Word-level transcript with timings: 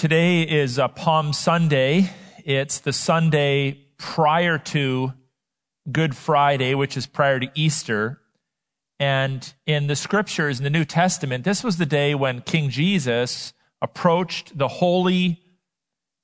Today 0.00 0.44
is 0.44 0.78
uh, 0.78 0.88
Palm 0.88 1.34
Sunday. 1.34 2.08
It's 2.46 2.78
the 2.78 2.90
Sunday 2.90 3.84
prior 3.98 4.56
to 4.56 5.12
Good 5.92 6.16
Friday, 6.16 6.74
which 6.74 6.96
is 6.96 7.04
prior 7.04 7.38
to 7.38 7.50
Easter. 7.54 8.18
And 8.98 9.52
in 9.66 9.88
the 9.88 9.94
scriptures 9.94 10.56
in 10.56 10.64
the 10.64 10.70
New 10.70 10.86
Testament, 10.86 11.44
this 11.44 11.62
was 11.62 11.76
the 11.76 11.84
day 11.84 12.14
when 12.14 12.40
King 12.40 12.70
Jesus 12.70 13.52
approached 13.82 14.56
the 14.56 14.68
holy 14.68 15.42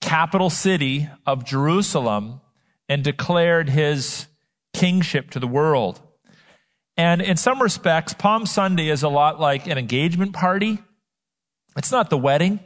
capital 0.01 0.49
city 0.49 1.11
of 1.27 1.45
Jerusalem 1.45 2.41
and 2.89 3.05
declared 3.05 3.69
his 3.69 4.27
kingship 4.73 5.33
to 5.33 5.39
the 5.39 5.47
world. 5.47 6.01
And 6.97 7.21
in 7.21 7.37
some 7.37 7.61
respects, 7.61 8.15
Palm 8.15 8.47
Sunday 8.47 8.89
is 8.89 9.03
a 9.03 9.11
lot 9.11 9.39
like 9.39 9.67
an 9.67 9.77
engagement 9.77 10.33
party. 10.33 10.79
It's 11.77 11.93
not 11.93 12.09
the 12.09 12.17
wedding 12.17 12.61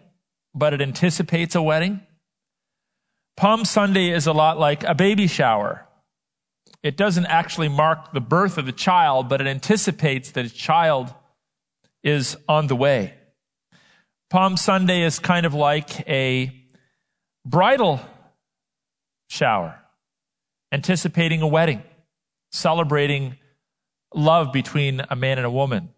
but 0.54 0.74
it 0.74 0.80
anticipates 0.80 1.54
a 1.54 1.62
wedding. 1.62 2.00
Palm 3.36 3.64
Sunday 3.64 4.10
is 4.10 4.26
a 4.26 4.32
lot 4.32 4.58
like 4.58 4.84
a 4.84 4.94
baby 4.94 5.26
shower. 5.26 5.86
It 6.82 6.96
doesn't 6.96 7.26
actually 7.26 7.68
mark 7.68 8.12
the 8.12 8.20
birth 8.20 8.58
of 8.58 8.66
the 8.66 8.72
child, 8.72 9.28
but 9.28 9.40
it 9.40 9.46
anticipates 9.46 10.32
that 10.32 10.46
a 10.46 10.50
child 10.50 11.12
is 12.02 12.36
on 12.48 12.66
the 12.66 12.76
way. 12.76 13.14
Palm 14.30 14.56
Sunday 14.56 15.02
is 15.02 15.18
kind 15.18 15.44
of 15.44 15.54
like 15.54 16.08
a 16.08 16.52
bridal 17.44 18.00
shower, 19.28 19.78
anticipating 20.72 21.42
a 21.42 21.46
wedding, 21.46 21.82
celebrating 22.52 23.36
love 24.14 24.52
between 24.52 25.02
a 25.08 25.16
man 25.16 25.38
and 25.38 25.46
a 25.46 25.50
woman. 25.50 25.90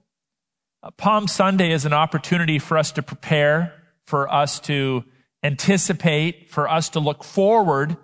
Palm 0.97 1.29
Sunday 1.29 1.73
is 1.73 1.85
an 1.85 1.93
opportunity 1.93 2.59
for 2.59 2.77
us 2.77 2.93
to 2.93 3.03
prepare 3.03 3.82
for 4.07 4.33
us 4.33 4.61
to 4.61 5.05
anticipate, 5.43 6.51
for 6.51 6.69
us 6.69 6.91
to 6.91 7.01
look 7.01 7.25
forward 7.25 7.97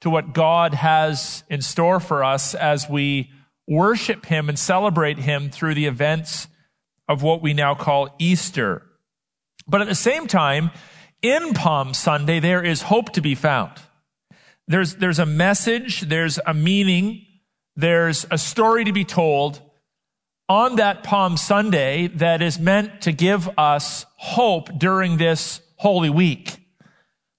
to 0.00 0.10
what 0.10 0.32
God 0.32 0.74
has 0.74 1.44
in 1.50 1.60
store 1.60 2.00
for 2.00 2.24
us 2.24 2.54
as 2.54 2.88
we 2.88 3.30
worship 3.68 4.26
Him 4.26 4.48
and 4.48 4.58
celebrate 4.58 5.18
Him 5.18 5.50
through 5.50 5.74
the 5.74 5.86
events 5.86 6.48
of 7.08 7.22
what 7.22 7.42
we 7.42 7.52
now 7.52 7.74
call 7.74 8.14
Easter. 8.18 8.82
But 9.66 9.80
at 9.80 9.88
the 9.88 9.94
same 9.94 10.26
time, 10.26 10.70
in 11.22 11.52
Palm 11.52 11.92
Sunday, 11.92 12.40
there 12.40 12.64
is 12.64 12.82
hope 12.82 13.12
to 13.12 13.20
be 13.20 13.34
found. 13.34 13.72
There's, 14.66 14.96
there's 14.96 15.18
a 15.18 15.26
message, 15.26 16.02
there's 16.02 16.38
a 16.46 16.54
meaning, 16.54 17.26
there's 17.76 18.26
a 18.30 18.38
story 18.38 18.84
to 18.84 18.92
be 18.92 19.04
told 19.04 19.60
on 20.50 20.74
that 20.74 21.04
Palm 21.04 21.36
Sunday 21.36 22.08
that 22.08 22.42
is 22.42 22.58
meant 22.58 23.02
to 23.02 23.12
give 23.12 23.48
us 23.56 24.04
hope 24.16 24.68
during 24.76 25.16
this 25.16 25.60
Holy 25.76 26.10
Week. 26.10 26.56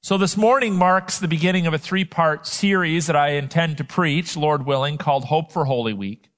So 0.02 0.18
this 0.18 0.38
morning 0.38 0.78
marks 0.78 1.20
the 1.20 1.28
beginning 1.28 1.68
of 1.68 1.74
a 1.74 1.78
three 1.78 2.06
part 2.06 2.48
series 2.48 3.08
that 3.08 3.18
I 3.18 3.32
intend 3.32 3.80
to 3.80 3.84
preach, 3.84 4.38
Lord 4.38 4.66
willing, 4.66 4.98
called 4.98 5.26
Hope 5.26 5.52
for 5.52 5.66
Holy 5.66 5.92
Week. 5.92 6.30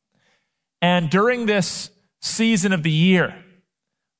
And 0.81 1.11
during 1.11 1.45
this 1.45 1.91
season 2.23 2.73
of 2.73 2.81
the 2.81 2.89
year, 2.89 3.35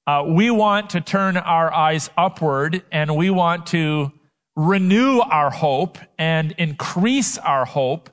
uh, 0.06 0.24
we 0.28 0.52
want 0.52 0.92
to 0.92 1.02
turn 1.02 1.38
our 1.38 1.74
eyes 1.74 2.12
upward 2.16 2.84
and 2.92 3.16
we 3.16 3.32
want 3.32 3.66
to 3.68 4.12
renew 4.56 5.22
our 5.22 5.50
hope 5.50 5.98
and 6.20 6.52
increase 6.60 7.40
our 7.40 7.66
hope 7.66 8.12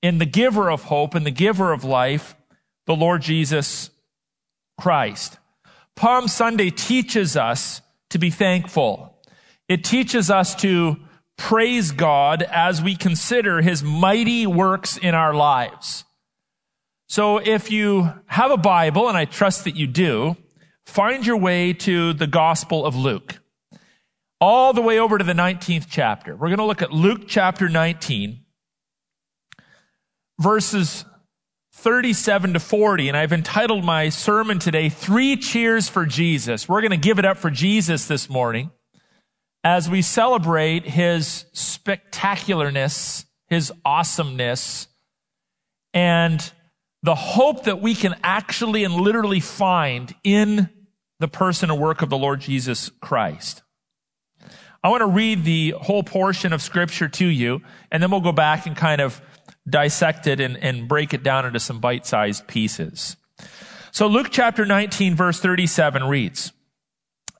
in 0.00 0.16
the 0.16 0.26
giver 0.26 0.70
of 0.70 0.84
hope 0.84 1.14
and 1.14 1.26
the 1.26 1.30
giver 1.30 1.70
of 1.70 1.84
life, 1.84 2.34
the 2.86 2.94
Lord 2.94 3.22
Jesus 3.22 3.90
Christ. 4.78 5.38
Palm 5.96 6.28
Sunday 6.28 6.70
teaches 6.70 7.36
us 7.36 7.80
to 8.10 8.18
be 8.18 8.30
thankful. 8.30 9.18
It 9.68 9.84
teaches 9.84 10.30
us 10.30 10.54
to 10.56 10.96
praise 11.36 11.92
God 11.92 12.42
as 12.42 12.82
we 12.82 12.96
consider 12.96 13.60
his 13.60 13.82
mighty 13.82 14.46
works 14.46 14.96
in 14.96 15.14
our 15.14 15.34
lives. 15.34 16.04
So 17.08 17.38
if 17.38 17.70
you 17.70 18.12
have 18.26 18.50
a 18.50 18.56
Bible, 18.56 19.08
and 19.08 19.16
I 19.16 19.24
trust 19.24 19.64
that 19.64 19.76
you 19.76 19.86
do, 19.86 20.36
find 20.84 21.24
your 21.26 21.36
way 21.36 21.72
to 21.72 22.12
the 22.12 22.26
Gospel 22.26 22.84
of 22.84 22.96
Luke. 22.96 23.40
All 24.40 24.72
the 24.72 24.82
way 24.82 24.98
over 24.98 25.16
to 25.16 25.24
the 25.24 25.32
19th 25.32 25.86
chapter. 25.88 26.34
We're 26.34 26.48
going 26.48 26.58
to 26.58 26.64
look 26.64 26.82
at 26.82 26.92
Luke 26.92 27.22
chapter 27.26 27.68
19, 27.68 28.40
verses 30.38 31.04
37 31.84 32.54
to 32.54 32.60
40, 32.60 33.08
and 33.08 33.16
I've 33.16 33.34
entitled 33.34 33.84
my 33.84 34.08
sermon 34.08 34.58
today, 34.58 34.88
Three 34.88 35.36
Cheers 35.36 35.86
for 35.86 36.06
Jesus. 36.06 36.66
We're 36.66 36.80
going 36.80 36.92
to 36.92 36.96
give 36.96 37.18
it 37.18 37.26
up 37.26 37.36
for 37.36 37.50
Jesus 37.50 38.08
this 38.08 38.30
morning 38.30 38.70
as 39.62 39.90
we 39.90 40.00
celebrate 40.00 40.86
his 40.86 41.44
spectacularness, 41.52 43.26
his 43.48 43.70
awesomeness, 43.84 44.88
and 45.92 46.50
the 47.02 47.14
hope 47.14 47.64
that 47.64 47.82
we 47.82 47.94
can 47.94 48.14
actually 48.24 48.84
and 48.84 48.94
literally 48.94 49.40
find 49.40 50.14
in 50.24 50.70
the 51.20 51.28
person 51.28 51.70
and 51.70 51.78
work 51.78 52.00
of 52.00 52.08
the 52.08 52.16
Lord 52.16 52.40
Jesus 52.40 52.90
Christ. 53.02 53.62
I 54.82 54.88
want 54.88 55.02
to 55.02 55.06
read 55.06 55.44
the 55.44 55.74
whole 55.78 56.02
portion 56.02 56.54
of 56.54 56.62
scripture 56.62 57.08
to 57.08 57.26
you, 57.26 57.60
and 57.90 58.02
then 58.02 58.10
we'll 58.10 58.22
go 58.22 58.32
back 58.32 58.66
and 58.66 58.74
kind 58.74 59.02
of 59.02 59.20
dissect 59.68 60.26
it 60.26 60.40
and, 60.40 60.56
and 60.56 60.88
break 60.88 61.14
it 61.14 61.22
down 61.22 61.46
into 61.46 61.60
some 61.60 61.80
bite-sized 61.80 62.46
pieces. 62.46 63.16
So 63.90 64.06
Luke 64.06 64.28
chapter 64.30 64.66
19 64.66 65.14
verse 65.14 65.40
37 65.40 66.04
reads, 66.04 66.52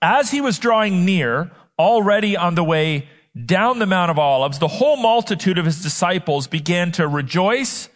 As 0.01 0.31
he 0.31 0.41
was 0.41 0.59
drawing 0.59 1.05
near, 1.05 1.51
already 1.79 2.37
on 2.37 2.55
the 2.55 2.65
way 2.65 3.09
down 3.45 3.79
the 3.79 3.87
Mount 3.87 4.11
of 4.11 4.19
Olives, 4.19 4.59
the 4.59 4.69
whole 4.69 4.97
multitude 4.97 5.59
of 5.59 5.65
his 5.65 5.83
disciples 5.83 6.47
began 6.47 6.93
to 6.93 7.09
rejoice 7.09 7.89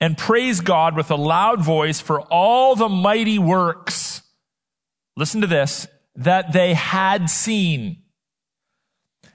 and 0.00 0.16
praise 0.16 0.60
God 0.60 0.96
with 0.96 1.10
a 1.10 1.16
loud 1.16 1.62
voice 1.62 2.00
for 2.00 2.20
all 2.22 2.74
the 2.74 2.88
mighty 2.88 3.38
works. 3.38 4.22
Listen 5.16 5.40
to 5.40 5.46
this, 5.46 5.86
that 6.16 6.52
they 6.52 6.74
had 6.74 7.30
seen 7.30 7.99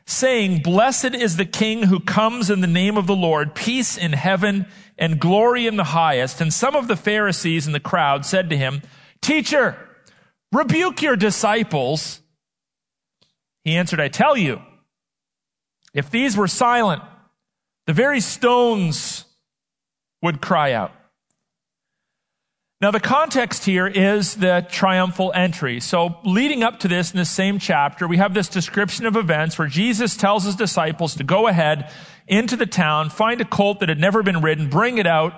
saying, 0.05 0.61
Blessed 0.61 1.15
is 1.15 1.37
the 1.37 1.45
King 1.45 1.83
who 1.83 1.99
comes 1.99 2.49
in 2.49 2.61
the 2.61 2.67
name 2.67 2.97
of 2.97 3.07
the 3.07 3.15
Lord, 3.15 3.55
peace 3.55 3.97
in 3.97 4.13
heaven 4.13 4.67
and 4.97 5.19
glory 5.19 5.67
in 5.67 5.75
the 5.75 5.83
highest. 5.83 6.41
And 6.41 6.53
some 6.53 6.75
of 6.75 6.87
the 6.87 6.95
Pharisees 6.95 7.67
in 7.67 7.73
the 7.73 7.79
crowd 7.79 8.25
said 8.25 8.49
to 8.49 8.57
him, 8.57 8.81
Teacher, 9.21 9.77
rebuke 10.51 11.01
your 11.01 11.15
disciples. 11.15 12.21
He 13.63 13.75
answered, 13.75 13.99
I 13.99 14.07
tell 14.07 14.37
you, 14.37 14.61
if 15.93 16.09
these 16.11 16.37
were 16.37 16.47
silent, 16.47 17.01
the 17.87 17.93
very 17.93 18.19
stones 18.19 19.25
would 20.21 20.41
cry 20.41 20.73
out. 20.73 20.91
Now, 22.85 22.91
the 22.91 22.99
context 22.99 23.65
here 23.65 23.87
is 23.87 24.35
the 24.35 24.63
triumphal 24.69 25.31
entry. 25.33 25.79
So, 25.79 26.19
leading 26.23 26.61
up 26.61 26.81
to 26.81 26.87
this 26.87 27.11
in 27.11 27.17
the 27.17 27.25
same 27.25 27.57
chapter, 27.57 28.07
we 28.07 28.17
have 28.17 28.35
this 28.35 28.47
description 28.47 29.07
of 29.07 29.15
events 29.15 29.57
where 29.57 29.67
Jesus 29.67 30.15
tells 30.15 30.43
his 30.43 30.55
disciples 30.55 31.15
to 31.15 31.23
go 31.23 31.47
ahead 31.47 31.91
into 32.27 32.55
the 32.55 32.67
town, 32.67 33.09
find 33.09 33.41
a 33.41 33.43
colt 33.43 33.79
that 33.79 33.89
had 33.89 33.97
never 33.97 34.21
been 34.21 34.39
ridden, 34.39 34.69
bring 34.69 34.99
it 34.99 35.07
out. 35.07 35.33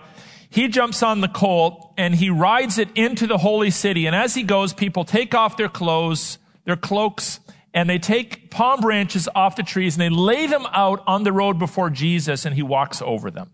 He 0.50 0.68
jumps 0.68 1.02
on 1.02 1.22
the 1.22 1.30
colt 1.30 1.94
and 1.98 2.14
he 2.14 2.30
rides 2.30 2.80
it 2.80 2.90
into 2.96 3.28
the 3.28 3.38
holy 3.38 3.72
city. 3.72 4.08
And 4.08 4.14
as 4.14 4.36
he 4.36 4.44
goes, 4.44 4.74
people 4.74 5.06
take 5.06 5.34
off 5.34 5.56
their 5.56 5.70
clothes, 5.70 6.40
their 6.66 6.76
cloaks, 6.76 7.40
and 7.74 7.90
they 7.90 7.98
take 7.98 8.52
palm 8.52 8.82
branches 8.82 9.30
off 9.34 9.56
the 9.56 9.64
trees 9.64 9.96
and 9.96 10.02
they 10.02 10.10
lay 10.10 10.48
them 10.48 10.66
out 10.74 11.02
on 11.08 11.24
the 11.24 11.32
road 11.32 11.60
before 11.60 11.90
Jesus 11.92 12.44
and 12.44 12.54
he 12.54 12.62
walks 12.62 13.02
over 13.02 13.32
them. 13.32 13.52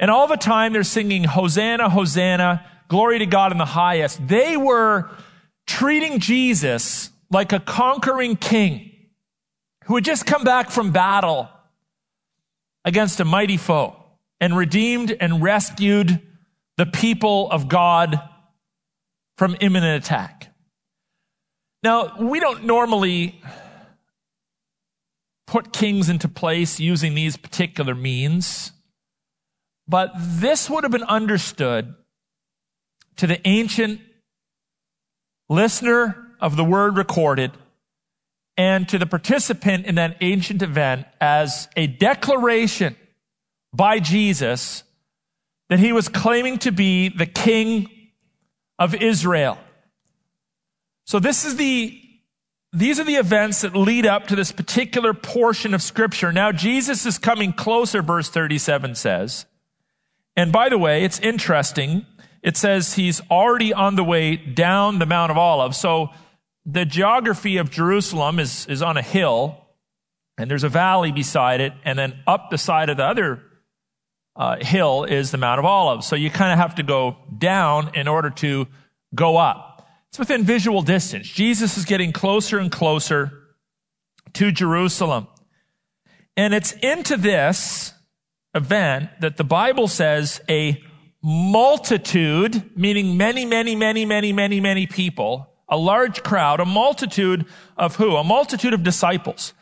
And 0.00 0.10
all 0.10 0.26
the 0.26 0.36
time 0.36 0.72
they're 0.72 0.82
singing, 0.82 1.22
Hosanna, 1.22 1.88
Hosanna 1.88 2.68
glory 2.94 3.18
to 3.18 3.26
God 3.26 3.50
in 3.50 3.58
the 3.58 3.64
highest. 3.64 4.24
They 4.28 4.56
were 4.56 5.10
treating 5.66 6.20
Jesus 6.20 7.10
like 7.28 7.52
a 7.52 7.58
conquering 7.58 8.36
king 8.36 8.88
who 9.86 9.96
had 9.96 10.04
just 10.04 10.26
come 10.26 10.44
back 10.44 10.70
from 10.70 10.92
battle 10.92 11.48
against 12.84 13.18
a 13.18 13.24
mighty 13.24 13.56
foe 13.56 13.96
and 14.40 14.56
redeemed 14.56 15.12
and 15.18 15.42
rescued 15.42 16.22
the 16.76 16.86
people 16.86 17.50
of 17.50 17.66
God 17.66 18.20
from 19.38 19.56
imminent 19.60 20.04
attack. 20.04 20.54
Now, 21.82 22.16
we 22.20 22.38
don't 22.38 22.62
normally 22.62 23.42
put 25.48 25.72
kings 25.72 26.08
into 26.08 26.28
place 26.28 26.78
using 26.78 27.16
these 27.16 27.36
particular 27.36 27.96
means, 27.96 28.70
but 29.88 30.12
this 30.16 30.70
would 30.70 30.84
have 30.84 30.92
been 30.92 31.02
understood 31.02 31.92
to 33.16 33.26
the 33.26 33.46
ancient 33.46 34.00
listener 35.48 36.16
of 36.40 36.56
the 36.56 36.64
word 36.64 36.96
recorded 36.96 37.52
and 38.56 38.88
to 38.88 38.98
the 38.98 39.06
participant 39.06 39.86
in 39.86 39.96
that 39.96 40.16
ancient 40.20 40.62
event 40.62 41.06
as 41.20 41.68
a 41.76 41.86
declaration 41.86 42.96
by 43.72 43.98
Jesus 43.98 44.84
that 45.68 45.78
he 45.78 45.92
was 45.92 46.08
claiming 46.08 46.58
to 46.58 46.70
be 46.70 47.08
the 47.08 47.26
king 47.26 47.88
of 48.78 48.94
Israel. 48.94 49.58
So 51.06 51.18
this 51.18 51.44
is 51.44 51.56
the, 51.56 52.00
these 52.72 53.00
are 53.00 53.04
the 53.04 53.16
events 53.16 53.62
that 53.62 53.74
lead 53.74 54.06
up 54.06 54.28
to 54.28 54.36
this 54.36 54.52
particular 54.52 55.14
portion 55.14 55.74
of 55.74 55.82
scripture. 55.82 56.32
Now 56.32 56.52
Jesus 56.52 57.06
is 57.06 57.18
coming 57.18 57.52
closer, 57.52 58.02
verse 58.02 58.28
37 58.28 58.94
says. 58.94 59.46
And 60.36 60.52
by 60.52 60.68
the 60.68 60.78
way, 60.78 61.04
it's 61.04 61.20
interesting. 61.20 62.06
It 62.44 62.58
says 62.58 62.92
he's 62.92 63.22
already 63.30 63.72
on 63.72 63.96
the 63.96 64.04
way 64.04 64.36
down 64.36 64.98
the 64.98 65.06
Mount 65.06 65.30
of 65.30 65.38
Olives. 65.38 65.78
So 65.78 66.10
the 66.66 66.84
geography 66.84 67.56
of 67.56 67.70
Jerusalem 67.70 68.38
is, 68.38 68.66
is 68.66 68.82
on 68.82 68.98
a 68.98 69.02
hill 69.02 69.58
and 70.36 70.50
there's 70.50 70.62
a 70.62 70.68
valley 70.68 71.10
beside 71.10 71.62
it. 71.62 71.72
And 71.86 71.98
then 71.98 72.20
up 72.26 72.50
the 72.50 72.58
side 72.58 72.90
of 72.90 72.98
the 72.98 73.04
other 73.04 73.42
uh, 74.36 74.56
hill 74.60 75.04
is 75.04 75.30
the 75.30 75.38
Mount 75.38 75.58
of 75.58 75.64
Olives. 75.64 76.06
So 76.06 76.16
you 76.16 76.28
kind 76.28 76.52
of 76.52 76.58
have 76.58 76.74
to 76.74 76.82
go 76.82 77.16
down 77.36 77.92
in 77.94 78.08
order 78.08 78.28
to 78.28 78.66
go 79.14 79.38
up. 79.38 79.88
It's 80.10 80.18
within 80.18 80.44
visual 80.44 80.82
distance. 80.82 81.26
Jesus 81.26 81.78
is 81.78 81.86
getting 81.86 82.12
closer 82.12 82.58
and 82.58 82.70
closer 82.70 83.32
to 84.34 84.52
Jerusalem. 84.52 85.28
And 86.36 86.52
it's 86.52 86.72
into 86.72 87.16
this 87.16 87.94
event 88.54 89.08
that 89.20 89.38
the 89.38 89.44
Bible 89.44 89.88
says 89.88 90.42
a 90.46 90.82
multitude, 91.24 92.70
meaning 92.76 93.16
many, 93.16 93.46
many, 93.46 93.74
many, 93.74 94.04
many, 94.04 94.30
many, 94.30 94.60
many 94.60 94.86
people, 94.86 95.48
a 95.70 95.76
large 95.76 96.22
crowd, 96.22 96.60
a 96.60 96.66
multitude 96.66 97.46
of 97.78 97.96
who? 97.96 98.14
A 98.16 98.22
multitude 98.22 98.74
of 98.74 98.82
disciples. 98.82 99.54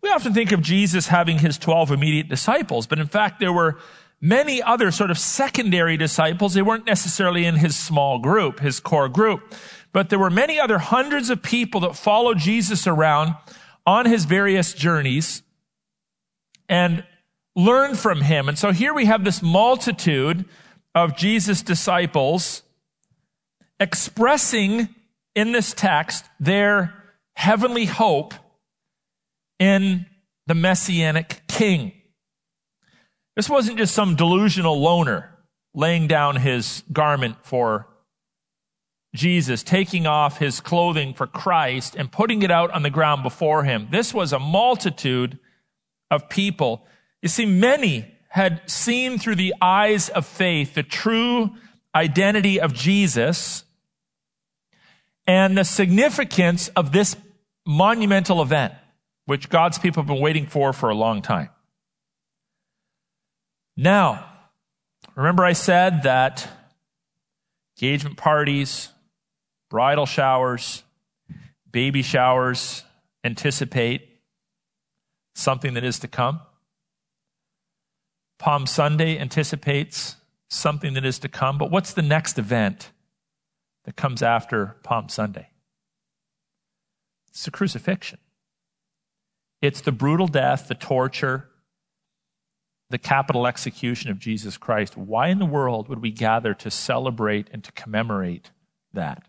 We 0.00 0.08
often 0.08 0.32
think 0.32 0.50
of 0.50 0.62
Jesus 0.62 1.08
having 1.08 1.38
his 1.38 1.58
12 1.58 1.90
immediate 1.90 2.30
disciples, 2.30 2.86
but 2.86 2.98
in 2.98 3.06
fact 3.06 3.38
there 3.38 3.52
were 3.52 3.78
many 4.18 4.62
other 4.62 4.90
sort 4.90 5.10
of 5.10 5.18
secondary 5.18 5.98
disciples. 5.98 6.54
They 6.54 6.62
weren't 6.62 6.86
necessarily 6.86 7.44
in 7.44 7.56
his 7.56 7.76
small 7.76 8.18
group, 8.18 8.60
his 8.60 8.80
core 8.80 9.10
group. 9.10 9.54
But 9.92 10.08
there 10.08 10.18
were 10.18 10.30
many 10.30 10.58
other 10.58 10.78
hundreds 10.78 11.28
of 11.28 11.42
people 11.42 11.82
that 11.82 11.96
followed 11.96 12.38
Jesus 12.38 12.86
around 12.86 13.34
on 13.86 14.06
his 14.06 14.24
various 14.24 14.72
journeys 14.72 15.42
and 16.66 17.04
learned 17.54 17.98
from 17.98 18.22
him. 18.22 18.48
And 18.48 18.58
so 18.58 18.72
here 18.72 18.94
we 18.94 19.04
have 19.04 19.22
this 19.22 19.42
multitude 19.42 20.46
of 20.94 21.16
Jesus' 21.16 21.62
disciples 21.62 22.62
expressing 23.78 24.88
in 25.34 25.52
this 25.52 25.72
text 25.72 26.24
their 26.38 26.94
heavenly 27.34 27.86
hope 27.86 28.34
in 29.58 30.06
the 30.46 30.54
messianic 30.54 31.42
king. 31.48 31.92
This 33.36 33.48
wasn't 33.48 33.78
just 33.78 33.94
some 33.94 34.16
delusional 34.16 34.80
loner 34.80 35.30
laying 35.74 36.08
down 36.08 36.36
his 36.36 36.82
garment 36.92 37.36
for 37.42 37.86
Jesus 39.14 39.62
taking 39.62 40.06
off 40.06 40.38
his 40.38 40.60
clothing 40.60 41.14
for 41.14 41.26
Christ 41.26 41.96
and 41.96 42.10
putting 42.12 42.42
it 42.42 42.50
out 42.50 42.70
on 42.70 42.82
the 42.82 42.90
ground 42.90 43.22
before 43.22 43.64
him. 43.64 43.88
This 43.90 44.14
was 44.14 44.32
a 44.32 44.38
multitude 44.38 45.38
of 46.10 46.28
people. 46.28 46.86
You 47.22 47.28
see, 47.28 47.46
many 47.46 48.14
had 48.30 48.62
seen 48.70 49.18
through 49.18 49.34
the 49.34 49.54
eyes 49.60 50.08
of 50.08 50.24
faith 50.24 50.74
the 50.74 50.84
true 50.84 51.50
identity 51.94 52.60
of 52.60 52.72
Jesus 52.72 53.64
and 55.26 55.58
the 55.58 55.64
significance 55.64 56.68
of 56.68 56.92
this 56.92 57.16
monumental 57.66 58.40
event, 58.40 58.72
which 59.26 59.48
God's 59.48 59.78
people 59.78 60.02
have 60.02 60.08
been 60.08 60.20
waiting 60.20 60.46
for 60.46 60.72
for 60.72 60.90
a 60.90 60.94
long 60.94 61.22
time. 61.22 61.50
Now, 63.76 64.24
remember 65.16 65.44
I 65.44 65.52
said 65.52 66.04
that 66.04 66.48
engagement 67.76 68.16
parties, 68.16 68.90
bridal 69.70 70.06
showers, 70.06 70.84
baby 71.70 72.02
showers 72.02 72.84
anticipate 73.24 74.06
something 75.34 75.74
that 75.74 75.84
is 75.84 75.98
to 76.00 76.08
come. 76.08 76.40
Palm 78.40 78.66
Sunday 78.66 79.18
anticipates 79.18 80.16
something 80.48 80.94
that 80.94 81.04
is 81.04 81.18
to 81.20 81.28
come. 81.28 81.58
But 81.58 81.70
what's 81.70 81.92
the 81.92 82.02
next 82.02 82.38
event 82.38 82.90
that 83.84 83.96
comes 83.96 84.22
after 84.22 84.76
Palm 84.82 85.10
Sunday? 85.10 85.50
It's 87.28 87.44
the 87.44 87.50
crucifixion. 87.50 88.18
It's 89.60 89.82
the 89.82 89.92
brutal 89.92 90.26
death, 90.26 90.68
the 90.68 90.74
torture, 90.74 91.50
the 92.88 92.96
capital 92.96 93.46
execution 93.46 94.10
of 94.10 94.18
Jesus 94.18 94.56
Christ. 94.56 94.96
Why 94.96 95.28
in 95.28 95.38
the 95.38 95.44
world 95.44 95.88
would 95.90 96.00
we 96.00 96.10
gather 96.10 96.54
to 96.54 96.70
celebrate 96.70 97.48
and 97.52 97.62
to 97.62 97.72
commemorate 97.72 98.50
that? 98.94 99.22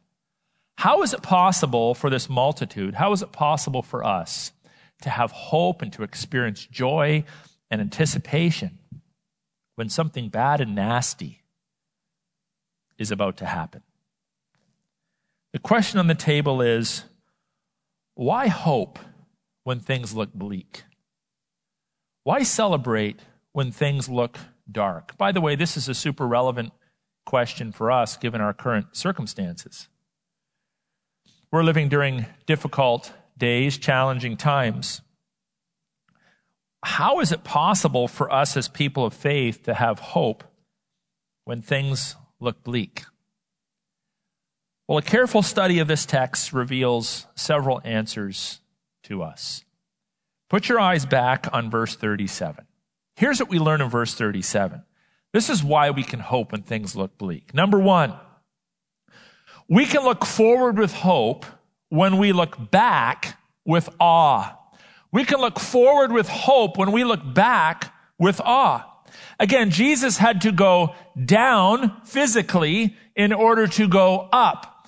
How 0.77 1.03
is 1.03 1.13
it 1.13 1.21
possible 1.21 1.95
for 1.95 2.09
this 2.09 2.29
multitude? 2.29 2.95
How 2.95 3.11
is 3.11 3.21
it 3.21 3.33
possible 3.33 3.81
for 3.81 4.05
us 4.05 4.53
to 5.01 5.09
have 5.09 5.31
hope 5.31 5.81
and 5.81 5.91
to 5.93 6.03
experience 6.03 6.65
joy 6.65 7.25
and 7.69 7.81
anticipation 7.81 8.77
when 9.81 9.89
something 9.89 10.30
bad 10.30 10.62
and 10.62 10.75
nasty 10.75 11.42
is 13.00 13.10
about 13.10 13.38
to 13.38 13.48
happen? 13.48 13.81
The 15.54 15.57
question 15.57 15.98
on 15.98 16.06
the 16.06 16.13
table 16.13 16.62
is 16.62 17.06
why 18.13 18.45
hope 18.45 19.00
when 19.63 19.80
things 19.80 20.13
look 20.13 20.31
bleak? 20.36 20.83
Why 22.24 22.44
celebrate 22.44 23.22
when 23.54 23.72
things 23.72 24.07
look 24.07 24.38
dark? 24.72 25.18
By 25.18 25.31
the 25.31 25.42
way, 25.42 25.56
this 25.56 25.75
is 25.75 25.89
a 25.89 25.95
super 25.95 26.28
relevant 26.28 26.74
question 27.25 27.72
for 27.72 27.89
us 27.89 28.18
given 28.18 28.39
our 28.39 28.54
current 28.54 28.95
circumstances. 28.95 29.88
We're 31.51 31.63
living 31.63 31.89
during 31.89 32.28
difficult 32.45 33.12
days, 33.36 33.80
challenging 33.80 34.38
times. 34.38 35.01
How 36.83 37.19
is 37.19 37.31
it 37.31 37.44
possible 37.44 38.07
for 38.07 38.31
us 38.31 38.57
as 38.57 38.68
people 38.68 39.06
of 39.06 39.13
faith 39.13 39.63
to 39.63 39.74
have 39.74 40.00
hope 40.00 40.44
when 41.45 41.62
things 41.62 42.16
look 42.39 42.63
bleak? 42.63 43.04
Well, 44.88 44.98
a 44.98 45.04
careful 45.04 45.42
study 45.42 45.80
of 45.80 45.88
this 45.88 46.06
text 46.06 46.51
reveals 46.51 47.28
several 47.36 47.81
answers 47.83 48.60
to 49.04 49.24
us. 49.24 49.63
Put 50.50 50.68
your 50.68 50.80
eyes 50.80 51.06
back 51.06 51.48
on 51.54 51.69
verse 51.69 51.95
37. 51.95 52.66
Here's 53.16 53.39
what 53.39 53.50
we 53.50 53.60
learn 53.60 53.81
in 53.81 53.89
verse 53.89 54.13
37. 54.13 54.83
This 55.33 55.50
is 55.50 55.63
why 55.63 55.92
we 55.92 56.04
can 56.04 56.19
hope 56.19 56.51
when 56.51 56.63
things 56.63 56.95
look 56.95 57.18
bleak. 57.18 57.54
Number 57.54 57.80
one, 57.80 58.16
we 59.69 59.86
can 59.86 60.04
look 60.04 60.25
forward 60.25 60.78
with 60.78 60.94
hope 60.94 61.45
when 61.88 62.18
we 62.18 62.33
look 62.33 62.72
back 62.72 63.38
with 63.63 63.88
awe. 64.00 64.57
We 65.11 65.25
can 65.25 65.39
look 65.39 65.59
forward 65.59 66.11
with 66.11 66.29
hope 66.29 66.77
when 66.77 66.91
we 66.91 67.03
look 67.03 67.33
back 67.33 67.94
with 68.18 68.39
awe. 68.41 68.87
Again, 69.39 69.71
Jesus 69.71 70.18
had 70.18 70.41
to 70.41 70.51
go 70.51 70.95
down 71.25 72.01
physically 72.06 72.95
in 73.15 73.33
order 73.33 73.68
to 73.68 73.87
go 73.87 74.30
up. 74.31 74.87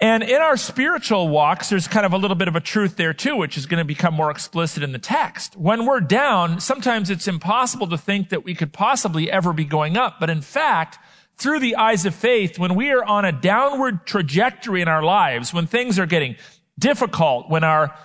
And 0.00 0.22
in 0.22 0.40
our 0.40 0.56
spiritual 0.56 1.28
walks, 1.28 1.68
there's 1.68 1.88
kind 1.88 2.04
of 2.04 2.12
a 2.12 2.18
little 2.18 2.34
bit 2.34 2.48
of 2.48 2.56
a 2.56 2.60
truth 2.60 2.96
there 2.96 3.14
too, 3.14 3.36
which 3.36 3.56
is 3.56 3.66
going 3.66 3.78
to 3.78 3.84
become 3.84 4.14
more 4.14 4.30
explicit 4.30 4.82
in 4.82 4.92
the 4.92 4.98
text. 4.98 5.56
When 5.56 5.86
we're 5.86 6.00
down, 6.00 6.60
sometimes 6.60 7.10
it's 7.10 7.28
impossible 7.28 7.88
to 7.88 7.98
think 7.98 8.30
that 8.30 8.44
we 8.44 8.54
could 8.54 8.72
possibly 8.72 9.30
ever 9.30 9.52
be 9.52 9.64
going 9.64 9.96
up. 9.96 10.20
But 10.20 10.30
in 10.30 10.40
fact, 10.40 10.98
through 11.36 11.60
the 11.60 11.76
eyes 11.76 12.06
of 12.06 12.14
faith, 12.14 12.58
when 12.58 12.74
we 12.74 12.90
are 12.90 13.04
on 13.04 13.24
a 13.24 13.32
downward 13.32 14.06
trajectory 14.06 14.82
in 14.82 14.88
our 14.88 15.02
lives, 15.02 15.52
when 15.52 15.66
things 15.66 15.98
are 15.98 16.06
getting 16.06 16.36
difficult, 16.78 17.48
when 17.48 17.64
our 17.64 17.96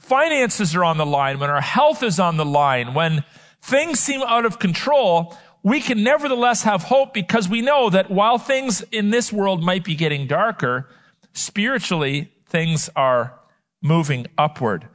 finances 0.00 0.74
are 0.74 0.84
on 0.84 0.98
the 0.98 1.06
line, 1.06 1.38
when 1.38 1.50
our 1.50 1.60
health 1.60 2.02
is 2.02 2.20
on 2.20 2.36
the 2.36 2.44
line, 2.44 2.94
when 2.94 3.24
things 3.62 4.00
seem 4.00 4.22
out 4.22 4.44
of 4.44 4.58
control, 4.58 5.36
we 5.62 5.80
can 5.80 6.02
nevertheless 6.02 6.62
have 6.62 6.84
hope 6.84 7.12
because 7.12 7.48
we 7.48 7.60
know 7.60 7.90
that 7.90 8.10
while 8.10 8.38
things 8.38 8.82
in 8.92 9.10
this 9.10 9.32
world 9.32 9.62
might 9.62 9.84
be 9.84 9.94
getting 9.94 10.26
darker, 10.26 10.88
spiritually, 11.32 12.30
things 12.46 12.88
are 12.94 13.38
moving 13.82 14.26
upward. 14.38 14.86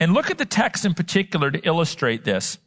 And 0.00 0.12
look 0.12 0.30
at 0.30 0.38
the 0.38 0.44
text 0.44 0.84
in 0.84 0.94
particular 0.94 1.50
to 1.50 1.60
illustrate 1.60 2.24
this. 2.24 2.58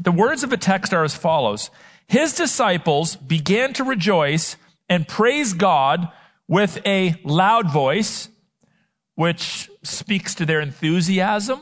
The 0.00 0.12
words 0.12 0.42
of 0.42 0.50
the 0.50 0.56
text 0.56 0.92
are 0.92 1.04
as 1.04 1.14
follows 1.14 1.70
his 2.08 2.34
disciples 2.34 3.16
began 3.16 3.72
to 3.74 3.84
rejoice 3.84 4.56
and 4.88 5.08
praise 5.08 5.52
God 5.52 6.08
with 6.48 6.78
a 6.86 7.20
loud 7.24 7.72
voice, 7.72 8.28
which 9.16 9.68
speaks 9.82 10.34
to 10.36 10.46
their 10.46 10.60
enthusiasm, 10.60 11.60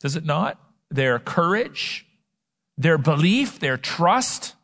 does 0.00 0.14
it 0.14 0.24
not? 0.24 0.60
Their 0.90 1.18
courage, 1.18 2.06
their 2.78 2.98
belief, 2.98 3.58
their 3.58 3.76
trust, 3.76 4.54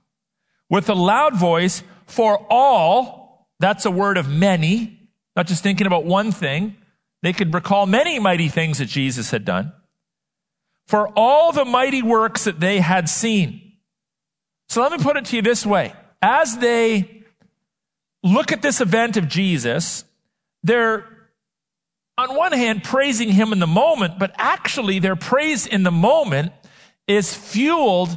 with 0.68 0.88
a 0.88 0.94
loud 0.94 1.34
voice 1.34 1.82
for 2.06 2.46
all, 2.48 3.48
that's 3.58 3.84
a 3.84 3.90
word 3.90 4.16
of 4.16 4.28
many, 4.28 5.10
not 5.34 5.46
just 5.46 5.62
thinking 5.62 5.86
about 5.86 6.04
one 6.04 6.30
thing. 6.30 6.76
They 7.22 7.32
could 7.32 7.52
recall 7.52 7.86
many 7.86 8.18
mighty 8.18 8.48
things 8.48 8.78
that 8.78 8.86
Jesus 8.86 9.30
had 9.30 9.44
done. 9.44 9.72
For 10.86 11.08
all 11.16 11.52
the 11.52 11.64
mighty 11.64 12.02
works 12.02 12.44
that 12.44 12.60
they 12.60 12.80
had 12.80 13.08
seen. 13.08 13.72
So 14.68 14.82
let 14.82 14.92
me 14.92 14.98
put 14.98 15.16
it 15.16 15.24
to 15.26 15.36
you 15.36 15.42
this 15.42 15.66
way. 15.66 15.92
As 16.22 16.58
they 16.58 17.24
look 18.22 18.52
at 18.52 18.62
this 18.62 18.80
event 18.80 19.16
of 19.16 19.28
Jesus, 19.28 20.04
they're 20.62 21.04
on 22.20 22.36
one 22.36 22.52
hand, 22.52 22.84
praising 22.84 23.30
him 23.30 23.52
in 23.52 23.60
the 23.60 23.66
moment, 23.66 24.18
but 24.18 24.32
actually 24.36 24.98
their 24.98 25.16
praise 25.16 25.66
in 25.66 25.82
the 25.84 25.90
moment 25.90 26.52
is 27.06 27.34
fueled 27.34 28.16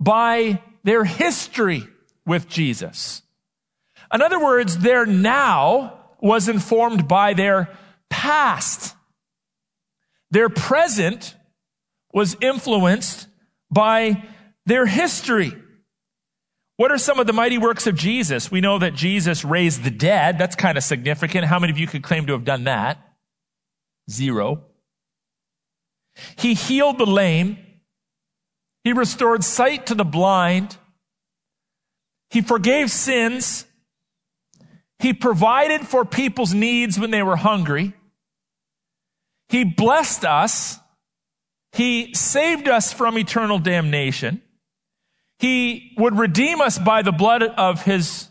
by 0.00 0.62
their 0.82 1.04
history 1.04 1.86
with 2.24 2.48
Jesus. 2.48 3.20
In 4.12 4.22
other 4.22 4.40
words, 4.42 4.78
their 4.78 5.04
now 5.04 6.00
was 6.20 6.48
informed 6.48 7.06
by 7.06 7.34
their 7.34 7.68
past. 8.08 8.96
Their 10.30 10.48
present 10.48 11.36
was 12.14 12.34
influenced 12.40 13.26
by 13.70 14.24
their 14.64 14.86
history. 14.86 15.52
What 16.78 16.92
are 16.92 16.98
some 16.98 17.18
of 17.18 17.26
the 17.26 17.34
mighty 17.34 17.58
works 17.58 17.86
of 17.86 17.94
Jesus? 17.94 18.50
We 18.50 18.62
know 18.62 18.78
that 18.78 18.94
Jesus 18.94 19.44
raised 19.44 19.84
the 19.84 19.90
dead. 19.90 20.38
That's 20.38 20.56
kind 20.56 20.78
of 20.78 20.84
significant. 20.84 21.44
How 21.44 21.58
many 21.58 21.72
of 21.72 21.78
you 21.78 21.86
could 21.86 22.02
claim 22.02 22.26
to 22.26 22.32
have 22.32 22.44
done 22.44 22.64
that? 22.64 23.07
Zero. 24.10 24.64
He 26.36 26.54
healed 26.54 26.98
the 26.98 27.06
lame. 27.06 27.58
He 28.84 28.92
restored 28.92 29.44
sight 29.44 29.86
to 29.86 29.94
the 29.94 30.04
blind. 30.04 30.76
He 32.30 32.40
forgave 32.40 32.90
sins. 32.90 33.66
He 34.98 35.12
provided 35.12 35.86
for 35.86 36.04
people's 36.04 36.54
needs 36.54 36.98
when 36.98 37.10
they 37.10 37.22
were 37.22 37.36
hungry. 37.36 37.94
He 39.48 39.64
blessed 39.64 40.24
us. 40.24 40.78
He 41.72 42.14
saved 42.14 42.68
us 42.68 42.92
from 42.92 43.18
eternal 43.18 43.58
damnation. 43.58 44.42
He 45.38 45.94
would 45.98 46.18
redeem 46.18 46.60
us 46.60 46.78
by 46.78 47.02
the 47.02 47.12
blood 47.12 47.42
of 47.42 47.82
his 47.82 48.28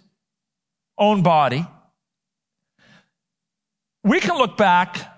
own 0.98 1.24
body. 1.24 1.66
We 4.04 4.20
can 4.20 4.38
look 4.38 4.58
back 4.58 5.17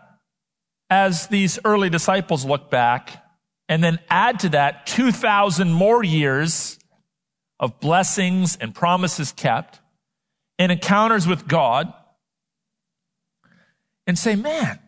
as 0.89 1.27
these 1.27 1.59
early 1.63 1.89
disciples 1.89 2.45
look 2.45 2.69
back 2.69 3.23
and 3.67 3.83
then 3.83 3.99
add 4.09 4.39
to 4.39 4.49
that 4.49 4.87
2,000 4.87 5.71
more 5.71 6.03
years 6.03 6.79
of 7.59 7.79
blessings 7.79 8.55
and 8.55 8.73
promises 8.73 9.31
kept 9.31 9.79
and 10.57 10.71
encounters 10.71 11.27
with 11.27 11.47
God 11.47 11.93
and 14.07 14.17
say, 14.17 14.35
man, 14.35 14.79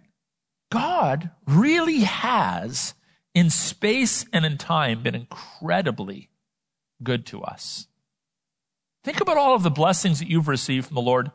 God 0.71 1.29
really 1.45 1.99
has 1.99 2.95
in 3.35 3.49
space 3.49 4.25
and 4.33 4.45
in 4.45 4.57
time 4.57 5.03
been 5.03 5.15
incredibly 5.15 6.29
good 7.03 7.25
to 7.27 7.43
us. 7.43 7.87
Think 9.03 9.21
about 9.21 9.37
all 9.37 9.55
of 9.55 9.63
the 9.63 9.69
blessings 9.69 10.19
that 10.19 10.29
you've 10.29 10.47
received 10.47 10.87
from 10.87 10.95
the 10.95 11.01
Lord, 11.01 11.31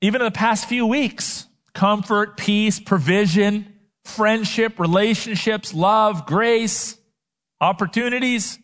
even 0.00 0.20
in 0.20 0.24
the 0.26 0.30
past 0.30 0.68
few 0.68 0.86
weeks 0.86 1.46
comfort, 1.74 2.36
peace, 2.36 2.80
provision, 2.80 3.72
friendship, 4.04 4.78
relationships, 4.78 5.72
love, 5.72 6.26
grace, 6.26 6.96
opportunities. 7.60 8.58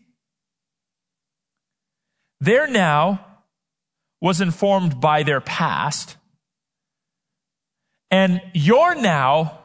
Their 2.40 2.66
now 2.66 3.24
was 4.20 4.40
informed 4.40 5.00
by 5.00 5.22
their 5.22 5.40
past. 5.40 6.16
And 8.10 8.40
your 8.54 8.94
now 8.94 9.58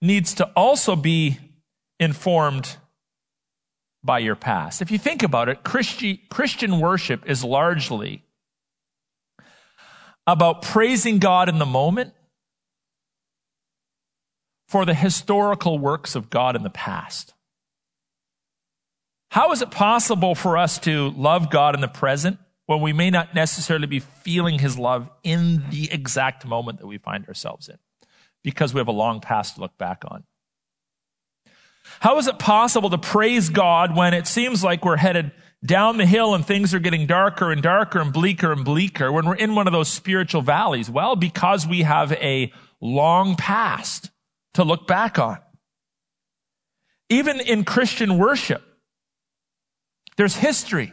needs 0.00 0.34
to 0.34 0.46
also 0.56 0.96
be 0.96 1.38
informed 1.98 2.76
by 4.04 4.20
your 4.20 4.36
past. 4.36 4.80
If 4.80 4.90
you 4.90 4.98
think 4.98 5.22
about 5.22 5.48
it, 5.48 5.64
Christi- 5.64 6.22
Christian 6.30 6.80
worship 6.80 7.28
is 7.28 7.42
largely 7.42 8.22
about 10.26 10.62
praising 10.62 11.18
God 11.18 11.48
in 11.48 11.58
the 11.58 11.66
moment 11.66 12.12
for 14.68 14.84
the 14.84 14.94
historical 14.94 15.78
works 15.78 16.14
of 16.14 16.30
God 16.30 16.54
in 16.54 16.62
the 16.62 16.70
past. 16.70 17.34
How 19.30 19.50
is 19.52 19.62
it 19.62 19.70
possible 19.70 20.34
for 20.34 20.56
us 20.56 20.78
to 20.80 21.10
love 21.10 21.50
God 21.50 21.74
in 21.74 21.80
the 21.80 21.88
present 21.88 22.38
when 22.66 22.80
we 22.80 22.92
may 22.92 23.10
not 23.10 23.34
necessarily 23.34 23.86
be 23.86 24.00
feeling 24.00 24.58
his 24.58 24.78
love 24.78 25.08
in 25.22 25.64
the 25.70 25.90
exact 25.90 26.46
moment 26.46 26.80
that 26.80 26.86
we 26.86 26.98
find 26.98 27.26
ourselves 27.26 27.68
in? 27.68 27.78
Because 28.44 28.72
we 28.72 28.78
have 28.78 28.88
a 28.88 28.92
long 28.92 29.20
past 29.20 29.54
to 29.54 29.60
look 29.62 29.76
back 29.78 30.04
on. 30.06 30.24
How 32.00 32.18
is 32.18 32.26
it 32.26 32.38
possible 32.38 32.90
to 32.90 32.98
praise 32.98 33.48
God 33.48 33.96
when 33.96 34.12
it 34.12 34.26
seems 34.26 34.62
like 34.62 34.84
we're 34.84 34.96
headed 34.96 35.32
down 35.64 35.96
the 35.96 36.06
hill 36.06 36.34
and 36.34 36.46
things 36.46 36.74
are 36.74 36.78
getting 36.78 37.06
darker 37.06 37.50
and 37.50 37.62
darker 37.62 38.00
and 38.00 38.12
bleaker 38.12 38.52
and 38.52 38.64
bleaker 38.64 39.10
when 39.10 39.26
we're 39.26 39.34
in 39.34 39.54
one 39.54 39.66
of 39.66 39.72
those 39.72 39.88
spiritual 39.88 40.42
valleys? 40.42 40.90
Well, 40.90 41.16
because 41.16 41.66
we 41.66 41.82
have 41.82 42.12
a 42.12 42.52
long 42.80 43.34
past 43.34 44.10
to 44.54 44.64
look 44.64 44.86
back 44.86 45.18
on. 45.18 45.38
Even 47.08 47.40
in 47.40 47.64
Christian 47.64 48.18
worship, 48.18 48.62
there's 50.16 50.36
history 50.36 50.92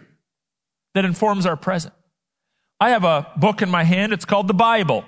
that 0.94 1.06
informs 1.06 1.46
our 1.46 1.58
present. 1.58 1.94
I 2.80 2.92
have 2.92 3.04
a 3.04 3.32
book 3.38 3.62
in 3.62 3.70
my 3.70 3.84
hand. 3.84 4.14
It's 4.14 4.26
called 4.26 4.48
the 4.48 4.54
Bible. 4.54 5.04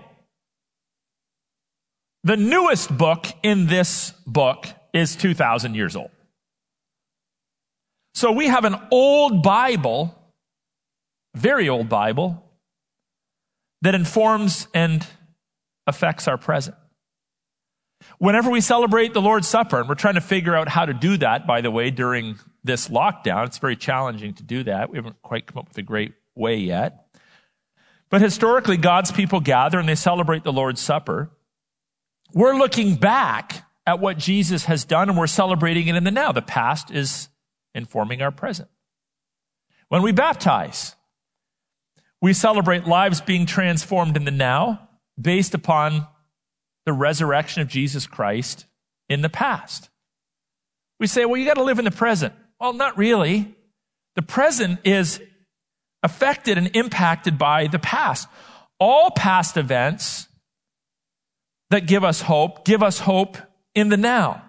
The 2.23 2.37
newest 2.37 2.95
book 2.95 3.25
in 3.43 3.67
this 3.67 4.11
book 4.25 4.65
is 4.93 5.15
2,000 5.15 5.75
years 5.75 5.95
old. 5.95 6.11
So 8.15 8.31
we 8.31 8.47
have 8.47 8.65
an 8.65 8.75
old 8.91 9.43
Bible, 9.43 10.17
very 11.35 11.69
old 11.69 11.87
Bible, 11.87 12.43
that 13.83 13.93
informs 13.93 14.67
and 14.73 15.05
affects 15.85 16.27
our 16.27 16.37
present. 16.37 16.75
Whenever 18.19 18.49
we 18.49 18.61
celebrate 18.61 19.13
the 19.13 19.21
Lord's 19.21 19.47
Supper, 19.47 19.79
and 19.79 19.89
we're 19.89 19.95
trying 19.95 20.15
to 20.15 20.21
figure 20.21 20.55
out 20.55 20.67
how 20.67 20.85
to 20.85 20.93
do 20.93 21.17
that, 21.17 21.47
by 21.47 21.61
the 21.61 21.71
way, 21.71 21.91
during 21.91 22.37
this 22.63 22.89
lockdown, 22.89 23.45
it's 23.47 23.57
very 23.57 23.75
challenging 23.75 24.33
to 24.35 24.43
do 24.43 24.63
that. 24.63 24.89
We 24.89 24.97
haven't 24.97 25.21
quite 25.21 25.47
come 25.47 25.59
up 25.59 25.67
with 25.69 25.77
a 25.77 25.83
great 25.83 26.13
way 26.35 26.57
yet. 26.57 27.05
But 28.09 28.21
historically, 28.21 28.77
God's 28.77 29.11
people 29.11 29.39
gather 29.39 29.79
and 29.79 29.87
they 29.87 29.95
celebrate 29.95 30.43
the 30.43 30.53
Lord's 30.53 30.81
Supper. 30.81 31.29
We're 32.33 32.55
looking 32.55 32.95
back 32.95 33.65
at 33.85 33.99
what 33.99 34.17
Jesus 34.17 34.65
has 34.65 34.85
done 34.85 35.09
and 35.09 35.17
we're 35.17 35.27
celebrating 35.27 35.87
it 35.87 35.95
in 35.95 36.03
the 36.03 36.11
now. 36.11 36.31
The 36.31 36.41
past 36.41 36.91
is 36.91 37.29
informing 37.73 38.21
our 38.21 38.31
present. 38.31 38.69
When 39.89 40.01
we 40.01 40.11
baptize, 40.11 40.95
we 42.21 42.33
celebrate 42.33 42.85
lives 42.85 43.21
being 43.21 43.45
transformed 43.45 44.17
in 44.17 44.25
the 44.25 44.31
now 44.31 44.89
based 45.19 45.53
upon 45.53 46.07
the 46.87 46.93
resurrection 46.93 47.61
of 47.61 47.67
Jesus 47.67 48.07
Christ 48.07 48.65
in 49.09 49.21
the 49.21 49.27
past. 49.27 49.89
We 51.01 51.07
say, 51.07 51.25
well, 51.25 51.35
you 51.35 51.45
got 51.45 51.55
to 51.55 51.63
live 51.63 51.79
in 51.79 51.85
the 51.85 51.91
present. 51.91 52.33
Well, 52.61 52.71
not 52.71 52.97
really. 52.97 53.53
The 54.15 54.21
present 54.21 54.79
is 54.85 55.21
affected 56.01 56.57
and 56.57 56.73
impacted 56.77 57.37
by 57.37 57.67
the 57.67 57.77
past. 57.77 58.29
All 58.79 59.11
past 59.11 59.57
events 59.57 60.29
that 61.69 61.87
give 61.87 62.05
us 62.05 62.21
hope 62.21 62.63
give 62.63 62.81
us 62.81 62.99
hope 62.99 63.37
in 63.75 63.89
the 63.89 63.97
now. 63.97 64.43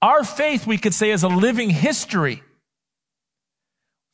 Our 0.00 0.22
faith, 0.22 0.68
we 0.68 0.78
could 0.78 0.94
say, 0.94 1.10
is 1.10 1.24
a 1.24 1.28
living 1.28 1.68
history. 1.68 2.44